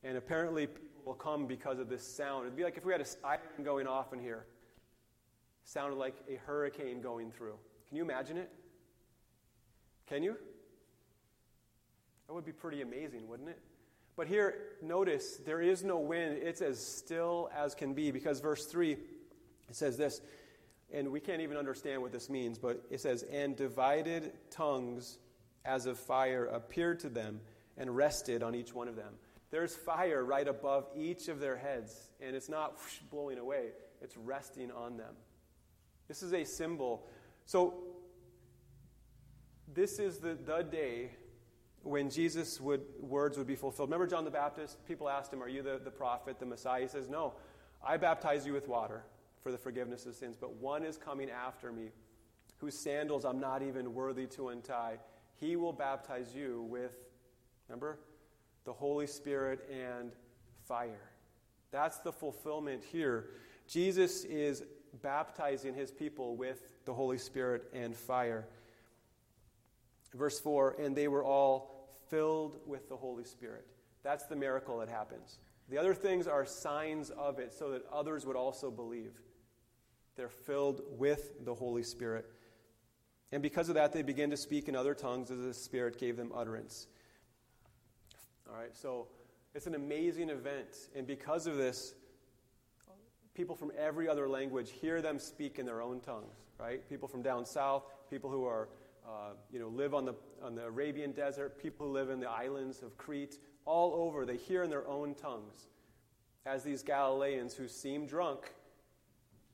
And 0.04 0.16
apparently 0.16 0.66
people 0.66 0.88
will 1.04 1.14
come 1.14 1.46
because 1.46 1.78
of 1.78 1.88
this 1.88 2.06
sound. 2.06 2.46
It'd 2.46 2.56
be 2.56 2.64
like 2.64 2.76
if 2.76 2.84
we 2.84 2.92
had 2.92 3.00
a 3.00 3.06
siren 3.06 3.64
going 3.64 3.86
off 3.86 4.12
in 4.12 4.20
here. 4.20 4.46
It 5.64 5.68
sounded 5.68 5.96
like 5.96 6.14
a 6.30 6.36
hurricane 6.46 7.00
going 7.00 7.32
through. 7.32 7.56
Can 7.88 7.96
you 7.96 8.04
imagine 8.04 8.36
it? 8.36 8.50
Can 10.06 10.22
you? 10.22 10.36
That 12.26 12.34
would 12.34 12.44
be 12.44 12.52
pretty 12.52 12.82
amazing, 12.82 13.28
wouldn't 13.28 13.48
it? 13.48 13.60
But 14.16 14.28
here, 14.28 14.54
notice, 14.82 15.36
there 15.44 15.60
is 15.60 15.84
no 15.84 15.98
wind. 15.98 16.38
It's 16.42 16.62
as 16.62 16.84
still 16.84 17.50
as 17.54 17.74
can 17.74 17.92
be 17.92 18.10
because 18.10 18.40
verse 18.40 18.64
3, 18.66 18.92
it 18.92 18.98
says 19.72 19.98
this, 19.98 20.22
and 20.92 21.10
we 21.12 21.20
can't 21.20 21.42
even 21.42 21.56
understand 21.56 22.00
what 22.00 22.12
this 22.12 22.30
means, 22.30 22.58
but 22.58 22.82
it 22.90 23.00
says, 23.00 23.22
And 23.24 23.56
divided 23.56 24.32
tongues 24.50 25.18
as 25.64 25.86
of 25.86 25.98
fire 25.98 26.46
appeared 26.46 27.00
to 27.00 27.08
them 27.08 27.40
and 27.76 27.94
rested 27.94 28.42
on 28.42 28.54
each 28.54 28.72
one 28.72 28.88
of 28.88 28.96
them. 28.96 29.14
There's 29.50 29.74
fire 29.74 30.24
right 30.24 30.46
above 30.48 30.86
each 30.96 31.28
of 31.28 31.38
their 31.38 31.56
heads, 31.56 32.10
and 32.20 32.34
it's 32.34 32.48
not 32.48 32.74
whoosh, 32.74 32.98
blowing 33.10 33.38
away, 33.38 33.68
it's 34.00 34.16
resting 34.16 34.70
on 34.70 34.96
them. 34.96 35.14
This 36.08 36.22
is 36.22 36.32
a 36.32 36.44
symbol. 36.44 37.06
So, 37.44 37.74
this 39.72 39.98
is 39.98 40.18
the, 40.18 40.34
the 40.34 40.62
day 40.62 41.10
when 41.86 42.10
Jesus' 42.10 42.60
would, 42.60 42.82
words 43.00 43.38
would 43.38 43.46
be 43.46 43.54
fulfilled. 43.54 43.88
Remember 43.88 44.06
John 44.06 44.24
the 44.24 44.30
Baptist? 44.30 44.84
People 44.86 45.08
asked 45.08 45.32
him, 45.32 45.42
Are 45.42 45.48
you 45.48 45.62
the, 45.62 45.80
the 45.82 45.90
prophet, 45.90 46.38
the 46.38 46.46
Messiah? 46.46 46.82
He 46.82 46.88
says, 46.88 47.08
No, 47.08 47.34
I 47.84 47.96
baptize 47.96 48.46
you 48.46 48.52
with 48.52 48.68
water 48.68 49.04
for 49.42 49.52
the 49.52 49.58
forgiveness 49.58 50.06
of 50.06 50.14
sins, 50.14 50.36
but 50.38 50.54
one 50.56 50.84
is 50.84 50.96
coming 50.96 51.30
after 51.30 51.70
me, 51.72 51.90
whose 52.58 52.76
sandals 52.76 53.24
I'm 53.24 53.38
not 53.38 53.62
even 53.62 53.94
worthy 53.94 54.26
to 54.28 54.48
untie. 54.48 54.98
He 55.36 55.56
will 55.56 55.72
baptize 55.72 56.34
you 56.34 56.62
with, 56.62 56.96
remember, 57.68 57.98
the 58.64 58.72
Holy 58.72 59.06
Spirit 59.06 59.68
and 59.70 60.12
fire. 60.66 61.10
That's 61.70 61.98
the 61.98 62.12
fulfillment 62.12 62.82
here. 62.82 63.26
Jesus 63.68 64.24
is 64.24 64.64
baptizing 65.02 65.74
his 65.74 65.90
people 65.90 66.36
with 66.36 66.62
the 66.84 66.94
Holy 66.94 67.18
Spirit 67.18 67.64
and 67.72 67.94
fire. 67.94 68.46
Verse 70.14 70.40
4 70.40 70.76
And 70.80 70.96
they 70.96 71.08
were 71.08 71.24
all 71.24 71.75
filled 72.08 72.60
with 72.66 72.88
the 72.88 72.96
Holy 72.96 73.24
Spirit. 73.24 73.66
That's 74.02 74.26
the 74.26 74.36
miracle 74.36 74.78
that 74.78 74.88
happens. 74.88 75.38
The 75.68 75.78
other 75.78 75.94
things 75.94 76.26
are 76.26 76.46
signs 76.46 77.10
of 77.10 77.38
it 77.38 77.52
so 77.52 77.70
that 77.70 77.82
others 77.92 78.24
would 78.24 78.36
also 78.36 78.70
believe. 78.70 79.12
They're 80.16 80.28
filled 80.28 80.82
with 80.96 81.44
the 81.44 81.54
Holy 81.54 81.82
Spirit. 81.82 82.26
And 83.32 83.42
because 83.42 83.68
of 83.68 83.74
that, 83.74 83.92
they 83.92 84.02
begin 84.02 84.30
to 84.30 84.36
speak 84.36 84.68
in 84.68 84.76
other 84.76 84.94
tongues 84.94 85.30
as 85.30 85.38
the 85.38 85.52
Spirit 85.52 85.98
gave 85.98 86.16
them 86.16 86.30
utterance. 86.34 86.86
All 88.48 88.56
right, 88.56 88.74
so 88.74 89.08
it's 89.54 89.66
an 89.66 89.74
amazing 89.74 90.30
event. 90.30 90.68
And 90.94 91.06
because 91.06 91.46
of 91.46 91.56
this, 91.56 91.94
people 93.34 93.56
from 93.56 93.72
every 93.76 94.08
other 94.08 94.28
language 94.28 94.70
hear 94.70 95.02
them 95.02 95.18
speak 95.18 95.58
in 95.58 95.66
their 95.66 95.82
own 95.82 96.00
tongues, 96.00 96.36
right? 96.58 96.88
People 96.88 97.08
from 97.08 97.22
down 97.22 97.44
south, 97.44 97.84
people 98.08 98.30
who 98.30 98.44
are 98.44 98.68
uh, 99.06 99.34
you 99.52 99.58
know, 99.60 99.68
live 99.68 99.94
on 99.94 100.04
the, 100.04 100.14
on 100.42 100.54
the 100.54 100.64
Arabian 100.64 101.12
desert, 101.12 101.58
people 101.58 101.86
who 101.86 101.92
live 101.92 102.10
in 102.10 102.20
the 102.20 102.28
islands 102.28 102.82
of 102.82 102.96
Crete, 102.98 103.38
all 103.64 103.94
over, 103.94 104.26
they 104.26 104.36
hear 104.36 104.62
in 104.62 104.70
their 104.70 104.86
own 104.86 105.14
tongues 105.14 105.68
as 106.44 106.62
these 106.62 106.82
Galileans 106.82 107.54
who 107.54 107.68
seem 107.68 108.06
drunk 108.06 108.52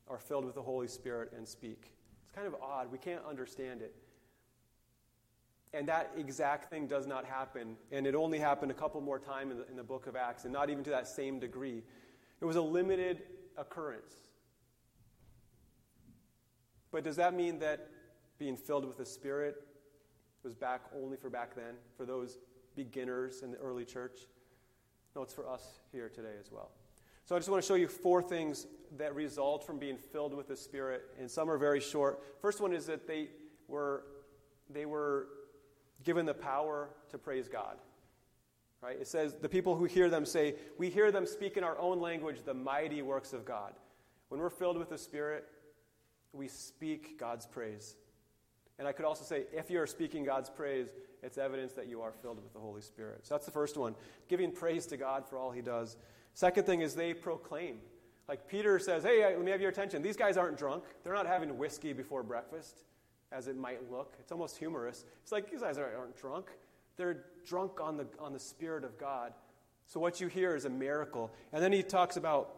are 0.08 0.18
filled 0.18 0.44
with 0.44 0.54
the 0.54 0.62
Holy 0.62 0.88
Spirit 0.88 1.32
and 1.36 1.46
speak. 1.46 1.92
It's 2.22 2.34
kind 2.34 2.46
of 2.46 2.54
odd. 2.62 2.90
We 2.90 2.98
can't 2.98 3.24
understand 3.28 3.82
it. 3.82 3.94
And 5.74 5.88
that 5.88 6.12
exact 6.18 6.68
thing 6.70 6.86
does 6.86 7.06
not 7.06 7.24
happen. 7.24 7.76
And 7.90 8.06
it 8.06 8.14
only 8.14 8.38
happened 8.38 8.70
a 8.70 8.74
couple 8.74 9.00
more 9.00 9.18
times 9.18 9.52
in 9.52 9.64
in 9.70 9.76
the 9.76 9.82
book 9.82 10.06
of 10.06 10.16
Acts, 10.16 10.44
and 10.44 10.52
not 10.52 10.68
even 10.68 10.84
to 10.84 10.90
that 10.90 11.08
same 11.08 11.38
degree. 11.38 11.82
It 12.40 12.44
was 12.44 12.56
a 12.56 12.62
limited 12.62 13.22
occurrence. 13.56 14.14
But 16.90 17.04
does 17.04 17.16
that 17.16 17.32
mean 17.32 17.58
that 17.60 17.88
being 18.42 18.56
filled 18.56 18.84
with 18.84 18.96
the 18.96 19.06
Spirit 19.06 19.54
was 20.42 20.52
back 20.52 20.80
only 21.00 21.16
for 21.16 21.30
back 21.30 21.54
then, 21.54 21.74
for 21.96 22.04
those 22.04 22.38
beginners 22.74 23.42
in 23.42 23.52
the 23.52 23.56
early 23.58 23.84
church. 23.84 24.18
No, 25.14 25.22
it's 25.22 25.32
for 25.32 25.48
us 25.48 25.78
here 25.92 26.08
today 26.08 26.34
as 26.40 26.50
well. 26.50 26.72
So 27.24 27.36
I 27.36 27.38
just 27.38 27.48
want 27.48 27.62
to 27.62 27.66
show 27.68 27.76
you 27.76 27.86
four 27.86 28.20
things 28.20 28.66
that 28.96 29.14
result 29.14 29.64
from 29.64 29.78
being 29.78 29.96
filled 29.96 30.34
with 30.34 30.48
the 30.48 30.56
Spirit, 30.56 31.04
and 31.20 31.30
some 31.30 31.48
are 31.48 31.56
very 31.56 31.78
short. 31.78 32.20
First 32.40 32.60
one 32.60 32.72
is 32.72 32.84
that 32.86 33.06
they 33.06 33.28
were 33.68 34.02
they 34.68 34.86
were 34.86 35.28
given 36.02 36.26
the 36.26 36.34
power 36.34 36.88
to 37.10 37.18
praise 37.18 37.48
God. 37.48 37.76
Right? 38.80 38.96
It 39.00 39.06
says 39.06 39.36
the 39.40 39.48
people 39.48 39.76
who 39.76 39.84
hear 39.84 40.10
them 40.10 40.26
say, 40.26 40.56
"We 40.78 40.90
hear 40.90 41.12
them 41.12 41.26
speak 41.26 41.56
in 41.56 41.62
our 41.62 41.78
own 41.78 42.00
language 42.00 42.42
the 42.44 42.54
mighty 42.54 43.02
works 43.02 43.32
of 43.32 43.44
God." 43.44 43.72
When 44.30 44.40
we're 44.40 44.50
filled 44.50 44.78
with 44.78 44.88
the 44.88 44.98
Spirit, 44.98 45.48
we 46.32 46.48
speak 46.48 47.20
God's 47.20 47.46
praise. 47.46 47.94
And 48.82 48.88
I 48.88 48.90
could 48.90 49.04
also 49.04 49.22
say, 49.22 49.44
if 49.52 49.70
you're 49.70 49.86
speaking 49.86 50.24
God's 50.24 50.50
praise, 50.50 50.88
it's 51.22 51.38
evidence 51.38 51.72
that 51.74 51.86
you 51.86 52.02
are 52.02 52.10
filled 52.10 52.42
with 52.42 52.52
the 52.52 52.58
Holy 52.58 52.80
Spirit. 52.80 53.20
So 53.22 53.34
that's 53.34 53.46
the 53.46 53.52
first 53.52 53.76
one 53.76 53.94
giving 54.28 54.50
praise 54.50 54.86
to 54.86 54.96
God 54.96 55.24
for 55.24 55.38
all 55.38 55.52
he 55.52 55.60
does. 55.60 55.96
Second 56.34 56.66
thing 56.66 56.80
is 56.80 56.96
they 56.96 57.14
proclaim. 57.14 57.76
Like 58.26 58.48
Peter 58.48 58.80
says, 58.80 59.04
hey, 59.04 59.24
let 59.24 59.40
me 59.40 59.52
have 59.52 59.60
your 59.60 59.70
attention. 59.70 60.02
These 60.02 60.16
guys 60.16 60.36
aren't 60.36 60.58
drunk. 60.58 60.82
They're 61.04 61.14
not 61.14 61.28
having 61.28 61.56
whiskey 61.58 61.92
before 61.92 62.24
breakfast, 62.24 62.82
as 63.30 63.46
it 63.46 63.56
might 63.56 63.88
look. 63.88 64.16
It's 64.18 64.32
almost 64.32 64.58
humorous. 64.58 65.04
It's 65.22 65.30
like 65.30 65.48
these 65.48 65.60
guys 65.60 65.78
aren't 65.78 66.16
drunk. 66.16 66.46
They're 66.96 67.22
drunk 67.46 67.80
on 67.80 67.96
the, 67.96 68.08
on 68.18 68.32
the 68.32 68.40
Spirit 68.40 68.82
of 68.82 68.98
God. 68.98 69.32
So 69.86 70.00
what 70.00 70.20
you 70.20 70.26
hear 70.26 70.56
is 70.56 70.64
a 70.64 70.70
miracle. 70.70 71.30
And 71.52 71.62
then 71.62 71.72
he 71.72 71.84
talks 71.84 72.16
about 72.16 72.56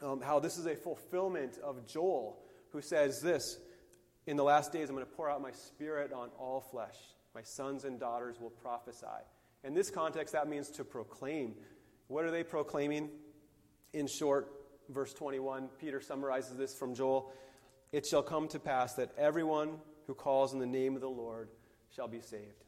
um, 0.00 0.20
how 0.20 0.38
this 0.38 0.58
is 0.58 0.66
a 0.66 0.76
fulfillment 0.76 1.58
of 1.58 1.84
Joel, 1.88 2.38
who 2.70 2.80
says 2.80 3.20
this 3.20 3.58
in 4.26 4.36
the 4.36 4.44
last 4.44 4.72
days, 4.72 4.88
I'm 4.88 4.96
going 4.96 5.06
to 5.06 5.12
pour 5.12 5.30
out 5.30 5.40
my 5.40 5.52
spirit 5.52 6.12
on 6.12 6.30
all 6.38 6.60
flesh. 6.60 6.96
My 7.34 7.42
sons 7.42 7.84
and 7.84 8.00
daughters 8.00 8.40
will 8.40 8.50
prophesy. 8.50 9.06
In 9.62 9.74
this 9.74 9.90
context, 9.90 10.32
that 10.32 10.48
means 10.48 10.70
to 10.70 10.84
proclaim. 10.84 11.54
What 12.08 12.24
are 12.24 12.30
they 12.30 12.42
proclaiming? 12.42 13.10
In 13.92 14.06
short, 14.06 14.48
verse 14.88 15.12
21, 15.14 15.68
Peter 15.78 16.00
summarizes 16.00 16.56
this 16.56 16.74
from 16.74 16.94
Joel 16.94 17.32
It 17.92 18.06
shall 18.06 18.22
come 18.22 18.48
to 18.48 18.58
pass 18.58 18.94
that 18.94 19.12
everyone 19.16 19.78
who 20.06 20.14
calls 20.14 20.52
in 20.52 20.58
the 20.58 20.66
name 20.66 20.94
of 20.94 21.00
the 21.00 21.08
Lord 21.08 21.48
shall 21.94 22.08
be 22.08 22.20
saved. 22.20 22.64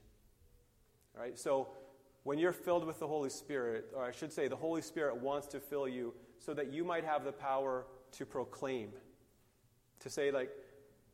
All 1.17 1.23
right, 1.23 1.39
so 1.39 1.69
when 2.23 2.39
you're 2.39 2.53
filled 2.53 2.87
with 2.87 2.99
the 3.01 3.07
Holy 3.07 3.31
Spirit, 3.31 3.87
or 3.95 4.05
I 4.05 4.13
should 4.13 4.33
say, 4.33 4.49
the 4.49 4.57
Holy 4.57 4.83
Spirit 4.83 5.17
wants 5.17 5.49
to 5.49 5.61
fill 5.61 5.89
you 5.89 6.15
so 6.39 6.55
that 6.55 6.73
you 6.73 6.85
might 6.85 7.05
have 7.05 7.25
the 7.25 7.33
power 7.33 7.87
to 8.13 8.27
proclaim. 8.27 8.91
To 10.01 10.11
say, 10.11 10.31
like, 10.31 10.51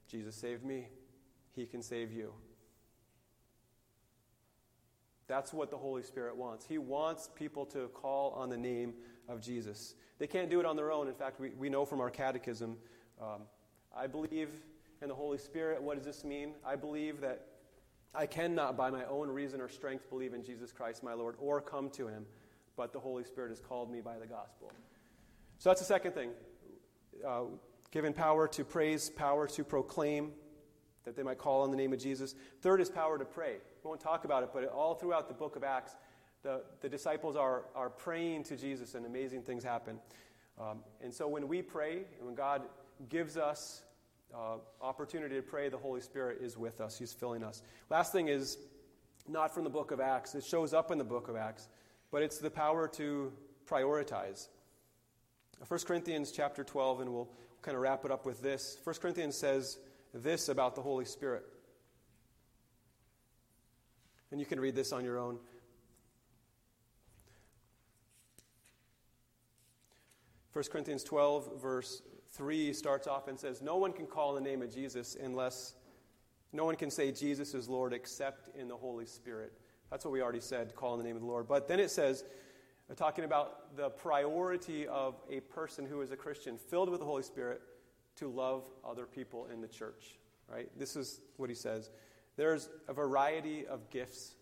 Jesus 0.08 0.34
saved 0.34 0.64
me, 0.64 0.88
He 1.54 1.66
can 1.66 1.82
save 1.82 2.12
you. 2.12 2.32
That's 5.26 5.52
what 5.52 5.70
the 5.70 5.76
Holy 5.76 6.02
Spirit 6.02 6.36
wants. 6.36 6.66
He 6.66 6.78
wants 6.78 7.30
people 7.34 7.64
to 7.66 7.88
call 7.88 8.32
on 8.32 8.50
the 8.50 8.56
name 8.56 8.94
of 9.28 9.40
Jesus. 9.40 9.94
They 10.18 10.26
can't 10.26 10.50
do 10.50 10.60
it 10.60 10.66
on 10.66 10.76
their 10.76 10.92
own. 10.92 11.08
In 11.08 11.14
fact, 11.14 11.40
we, 11.40 11.50
we 11.50 11.70
know 11.70 11.84
from 11.84 12.00
our 12.00 12.10
catechism 12.10 12.76
um, 13.20 13.42
I 13.96 14.06
believe 14.06 14.50
in 15.00 15.08
the 15.08 15.14
Holy 15.14 15.38
Spirit. 15.38 15.82
What 15.82 15.96
does 15.96 16.04
this 16.04 16.24
mean? 16.24 16.54
I 16.66 16.76
believe 16.76 17.20
that 17.20 17.46
I 18.14 18.26
cannot, 18.26 18.76
by 18.76 18.90
my 18.90 19.04
own 19.04 19.28
reason 19.28 19.60
or 19.60 19.68
strength, 19.68 20.08
believe 20.10 20.34
in 20.34 20.44
Jesus 20.44 20.72
Christ, 20.72 21.02
my 21.02 21.14
Lord, 21.14 21.36
or 21.38 21.60
come 21.60 21.90
to 21.90 22.06
Him, 22.06 22.26
but 22.76 22.92
the 22.92 23.00
Holy 23.00 23.24
Spirit 23.24 23.50
has 23.50 23.60
called 23.60 23.90
me 23.90 24.00
by 24.00 24.18
the 24.18 24.26
gospel. 24.26 24.72
So 25.58 25.70
that's 25.70 25.80
the 25.80 25.86
second 25.86 26.12
thing. 26.12 26.30
Uh, 27.26 27.44
given 27.94 28.12
power 28.12 28.48
to 28.48 28.64
praise, 28.64 29.09
power 29.09 29.46
to 29.46 29.62
proclaim, 29.62 30.33
that 31.04 31.14
they 31.14 31.22
might 31.22 31.38
call 31.38 31.62
on 31.62 31.70
the 31.70 31.76
name 31.76 31.92
of 31.92 32.00
Jesus. 32.00 32.35
Third 32.61 32.80
is 32.80 32.90
power 32.90 33.16
to 33.16 33.24
pray. 33.24 33.59
We 33.85 33.88
won't 33.88 34.00
talk 34.00 34.24
about 34.24 34.42
it, 34.42 34.50
but 34.52 34.64
all 34.64 34.96
throughout 34.96 35.28
the 35.28 35.35
book 35.35 35.54
of 35.54 35.62
Acts, 35.62 35.94
the, 36.42 36.64
the 36.80 36.88
disciples 36.88 37.37
are, 37.37 37.66
are 37.76 37.88
praying 37.88 38.42
to 38.44 38.57
Jesus 38.57 38.96
and 38.96 39.07
amazing 39.07 39.42
things 39.42 39.62
happen. 39.62 40.00
Um, 40.61 40.80
and 41.02 41.14
so 41.14 41.28
when 41.28 41.46
we 41.46 41.62
pray, 41.62 41.98
and 42.18 42.26
when 42.26 42.35
God 42.35 42.62
gives 43.09 43.37
us 43.37 43.85
uh, 44.35 44.57
opportunity 44.83 45.37
to 45.37 45.42
pray, 45.42 45.68
the 45.68 45.78
Holy 45.78 46.00
Spirit 46.00 46.38
is 46.42 46.59
with 46.59 46.80
us. 46.80 46.98
He's 46.98 47.12
filling 47.12 47.44
us. 47.44 47.62
Last 47.90 48.11
thing 48.11 48.26
is 48.26 48.59
not 49.28 49.54
from 49.54 49.62
the 49.62 49.70
book 49.70 49.92
of 49.92 50.00
Acts. 50.00 50.35
It 50.35 50.42
shows 50.42 50.74
up 50.74 50.90
in 50.90 50.98
the 50.98 51.04
book 51.04 51.28
of 51.28 51.37
Acts, 51.37 51.68
but 52.11 52.22
it's 52.22 52.38
the 52.38 52.50
power 52.50 52.88
to 52.88 53.33
prioritize. 53.68 54.48
1 55.68 55.80
Corinthians 55.87 56.33
chapter 56.33 56.64
12, 56.64 57.00
and 57.02 57.12
we'll 57.12 57.28
kind 57.64 57.74
of 57.74 57.81
wrap 57.81 58.05
it 58.05 58.11
up 58.11 58.27
with 58.27 58.42
this. 58.42 58.77
1 58.85 58.96
Corinthians 58.96 59.37
says 59.37 59.79
this 60.12 60.50
about 60.50 60.74
the 60.74 60.83
Holy 60.83 61.07
Spirit. 61.07 61.44
And 64.31 64.38
you 64.38 64.44
can 64.44 64.61
read 64.61 64.74
this 64.74 64.92
on 64.92 65.03
your 65.03 65.18
own. 65.18 65.38
First 70.53 70.70
Corinthians 70.70 71.03
12, 71.05 71.61
verse 71.61 72.03
3 72.33 72.74
starts 72.74 73.07
off 73.07 73.29
and 73.29 73.40
says, 73.40 73.62
No 73.62 73.77
one 73.77 73.92
can 73.92 74.07
call 74.07 74.35
the 74.35 74.40
name 74.40 74.61
of 74.61 74.72
Jesus 74.72 75.16
unless 75.20 75.74
no 76.53 76.66
one 76.66 76.77
can 76.77 76.90
say 76.90 77.12
Jesus 77.12 77.55
is 77.55 77.66
Lord 77.66 77.94
except 77.94 78.55
in 78.57 78.68
the 78.68 78.77
Holy 78.77 79.07
Spirit. 79.07 79.53
That's 79.90 80.05
what 80.05 80.12
we 80.12 80.20
already 80.20 80.40
said, 80.40 80.74
call 80.77 80.92
in 80.92 80.98
the 80.98 81.05
name 81.05 81.16
of 81.16 81.22
the 81.22 81.29
Lord. 81.29 81.48
But 81.48 81.66
then 81.66 81.81
it 81.81 81.90
says, 81.90 82.24
talking 82.96 83.24
about 83.24 83.76
the 83.76 83.88
priority 83.90 84.86
of 84.86 85.14
a 85.30 85.40
person 85.40 85.86
who 85.86 86.02
is 86.02 86.10
a 86.10 86.16
Christian, 86.16 86.58
filled 86.58 86.90
with 86.90 87.00
the 87.00 87.06
Holy 87.06 87.22
Spirit, 87.22 87.60
to 88.16 88.28
love 88.28 88.64
other 88.88 89.06
people 89.06 89.48
in 89.52 89.60
the 89.60 89.68
church. 89.68 90.18
Right? 90.48 90.68
This 90.78 90.94
is 90.94 91.20
what 91.36 91.48
he 91.48 91.56
says. 91.56 91.90
There's 92.36 92.68
a 92.88 92.92
variety 92.92 93.66
of 93.66 93.90
gifts, 93.90 94.34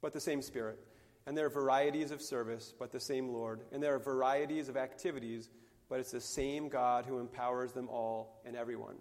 but 0.00 0.12
the 0.12 0.20
same 0.20 0.42
Spirit. 0.42 0.78
And 1.26 1.36
there 1.36 1.46
are 1.46 1.50
varieties 1.50 2.10
of 2.10 2.22
service, 2.22 2.74
but 2.78 2.92
the 2.92 3.00
same 3.00 3.28
Lord. 3.28 3.62
And 3.72 3.82
there 3.82 3.94
are 3.94 3.98
varieties 3.98 4.68
of 4.68 4.76
activities, 4.76 5.48
but 5.88 6.00
it's 6.00 6.12
the 6.12 6.20
same 6.20 6.68
God 6.68 7.06
who 7.06 7.18
empowers 7.18 7.72
them 7.72 7.88
all 7.88 8.40
and 8.44 8.56
everyone. 8.56 8.96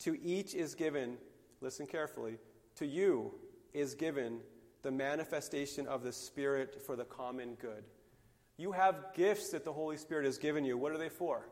To 0.00 0.16
each 0.22 0.54
is 0.54 0.74
given, 0.74 1.18
listen 1.60 1.86
carefully, 1.86 2.38
to 2.76 2.86
you 2.86 3.34
is 3.72 3.94
given 3.94 4.40
the 4.82 4.90
manifestation 4.90 5.86
of 5.86 6.02
the 6.02 6.12
Spirit 6.12 6.82
for 6.86 6.96
the 6.96 7.04
common 7.04 7.54
good. 7.54 7.84
You 8.56 8.72
have 8.72 9.14
gifts 9.14 9.50
that 9.50 9.64
the 9.64 9.72
Holy 9.72 9.96
Spirit 9.96 10.24
has 10.26 10.38
given 10.38 10.64
you. 10.64 10.76
What 10.76 10.92
are 10.92 10.98
they 10.98 11.08
for? 11.08 11.48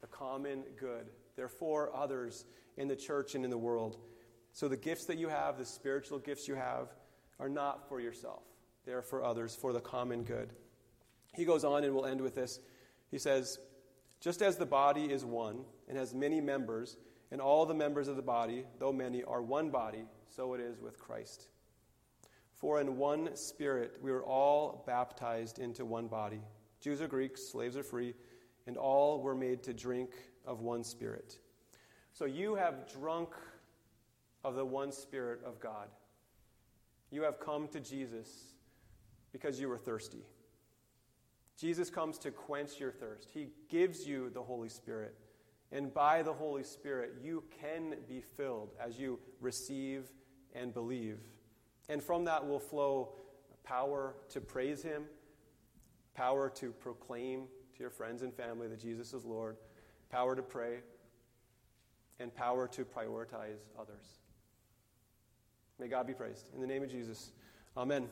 The 0.00 0.06
common 0.06 0.64
good. 0.78 1.10
They're 1.36 1.48
for 1.48 1.94
others 1.94 2.46
in 2.76 2.88
the 2.88 2.96
church 2.96 3.34
and 3.34 3.44
in 3.44 3.50
the 3.50 3.58
world. 3.58 3.98
So 4.52 4.68
the 4.68 4.76
gifts 4.76 5.04
that 5.06 5.18
you 5.18 5.28
have, 5.28 5.58
the 5.58 5.64
spiritual 5.64 6.18
gifts 6.18 6.48
you 6.48 6.54
have, 6.54 6.88
are 7.38 7.48
not 7.48 7.88
for 7.88 8.00
yourself. 8.00 8.42
They 8.86 8.92
are 8.92 9.02
for 9.02 9.22
others, 9.22 9.54
for 9.54 9.72
the 9.72 9.80
common 9.80 10.24
good. 10.24 10.50
He 11.34 11.44
goes 11.44 11.64
on, 11.64 11.84
and 11.84 11.94
we'll 11.94 12.06
end 12.06 12.20
with 12.20 12.34
this. 12.34 12.58
He 13.10 13.18
says, 13.18 13.58
Just 14.20 14.42
as 14.42 14.56
the 14.56 14.66
body 14.66 15.04
is 15.04 15.24
one 15.24 15.64
and 15.88 15.96
has 15.96 16.14
many 16.14 16.40
members, 16.40 16.96
and 17.30 17.40
all 17.40 17.66
the 17.66 17.74
members 17.74 18.08
of 18.08 18.16
the 18.16 18.22
body, 18.22 18.64
though 18.78 18.92
many, 18.92 19.22
are 19.22 19.42
one 19.42 19.70
body, 19.70 20.04
so 20.28 20.54
it 20.54 20.60
is 20.60 20.80
with 20.80 20.98
Christ. 20.98 21.48
For 22.60 22.78
in 22.78 22.98
one 22.98 23.34
spirit 23.36 23.94
we 24.02 24.12
were 24.12 24.22
all 24.22 24.84
baptized 24.86 25.58
into 25.58 25.86
one 25.86 26.08
body. 26.08 26.42
Jews 26.80 27.00
or 27.00 27.08
Greeks, 27.08 27.42
slaves 27.42 27.74
or 27.76 27.82
free, 27.82 28.14
and 28.66 28.76
all 28.76 29.22
were 29.22 29.34
made 29.34 29.62
to 29.62 29.72
drink 29.72 30.10
of 30.46 30.60
one 30.60 30.84
spirit. 30.84 31.38
So 32.12 32.26
you 32.26 32.54
have 32.54 32.86
drunk 32.92 33.30
of 34.44 34.56
the 34.56 34.64
one 34.64 34.92
spirit 34.92 35.40
of 35.44 35.58
God. 35.58 35.88
You 37.10 37.22
have 37.22 37.40
come 37.40 37.66
to 37.68 37.80
Jesus 37.80 38.28
because 39.32 39.58
you 39.58 39.68
were 39.68 39.78
thirsty. 39.78 40.22
Jesus 41.56 41.88
comes 41.88 42.18
to 42.18 42.30
quench 42.30 42.78
your 42.78 42.92
thirst. 42.92 43.30
He 43.32 43.48
gives 43.70 44.06
you 44.06 44.30
the 44.30 44.42
Holy 44.42 44.68
Spirit. 44.68 45.14
And 45.72 45.92
by 45.94 46.22
the 46.22 46.32
Holy 46.32 46.64
Spirit, 46.64 47.14
you 47.22 47.44
can 47.60 47.94
be 48.06 48.20
filled 48.20 48.74
as 48.78 48.98
you 48.98 49.18
receive 49.40 50.10
and 50.54 50.74
believe. 50.74 51.20
And 51.90 52.00
from 52.00 52.24
that 52.26 52.46
will 52.46 52.60
flow 52.60 53.08
power 53.64 54.14
to 54.28 54.40
praise 54.40 54.80
Him, 54.80 55.02
power 56.14 56.48
to 56.50 56.70
proclaim 56.70 57.48
to 57.74 57.80
your 57.80 57.90
friends 57.90 58.22
and 58.22 58.32
family 58.32 58.68
that 58.68 58.78
Jesus 58.78 59.12
is 59.12 59.24
Lord, 59.24 59.56
power 60.08 60.36
to 60.36 60.42
pray, 60.42 60.78
and 62.20 62.32
power 62.32 62.68
to 62.68 62.84
prioritize 62.84 63.58
others. 63.78 64.20
May 65.80 65.88
God 65.88 66.06
be 66.06 66.14
praised. 66.14 66.54
In 66.54 66.60
the 66.60 66.66
name 66.66 66.84
of 66.84 66.90
Jesus, 66.90 67.32
amen. 67.76 68.08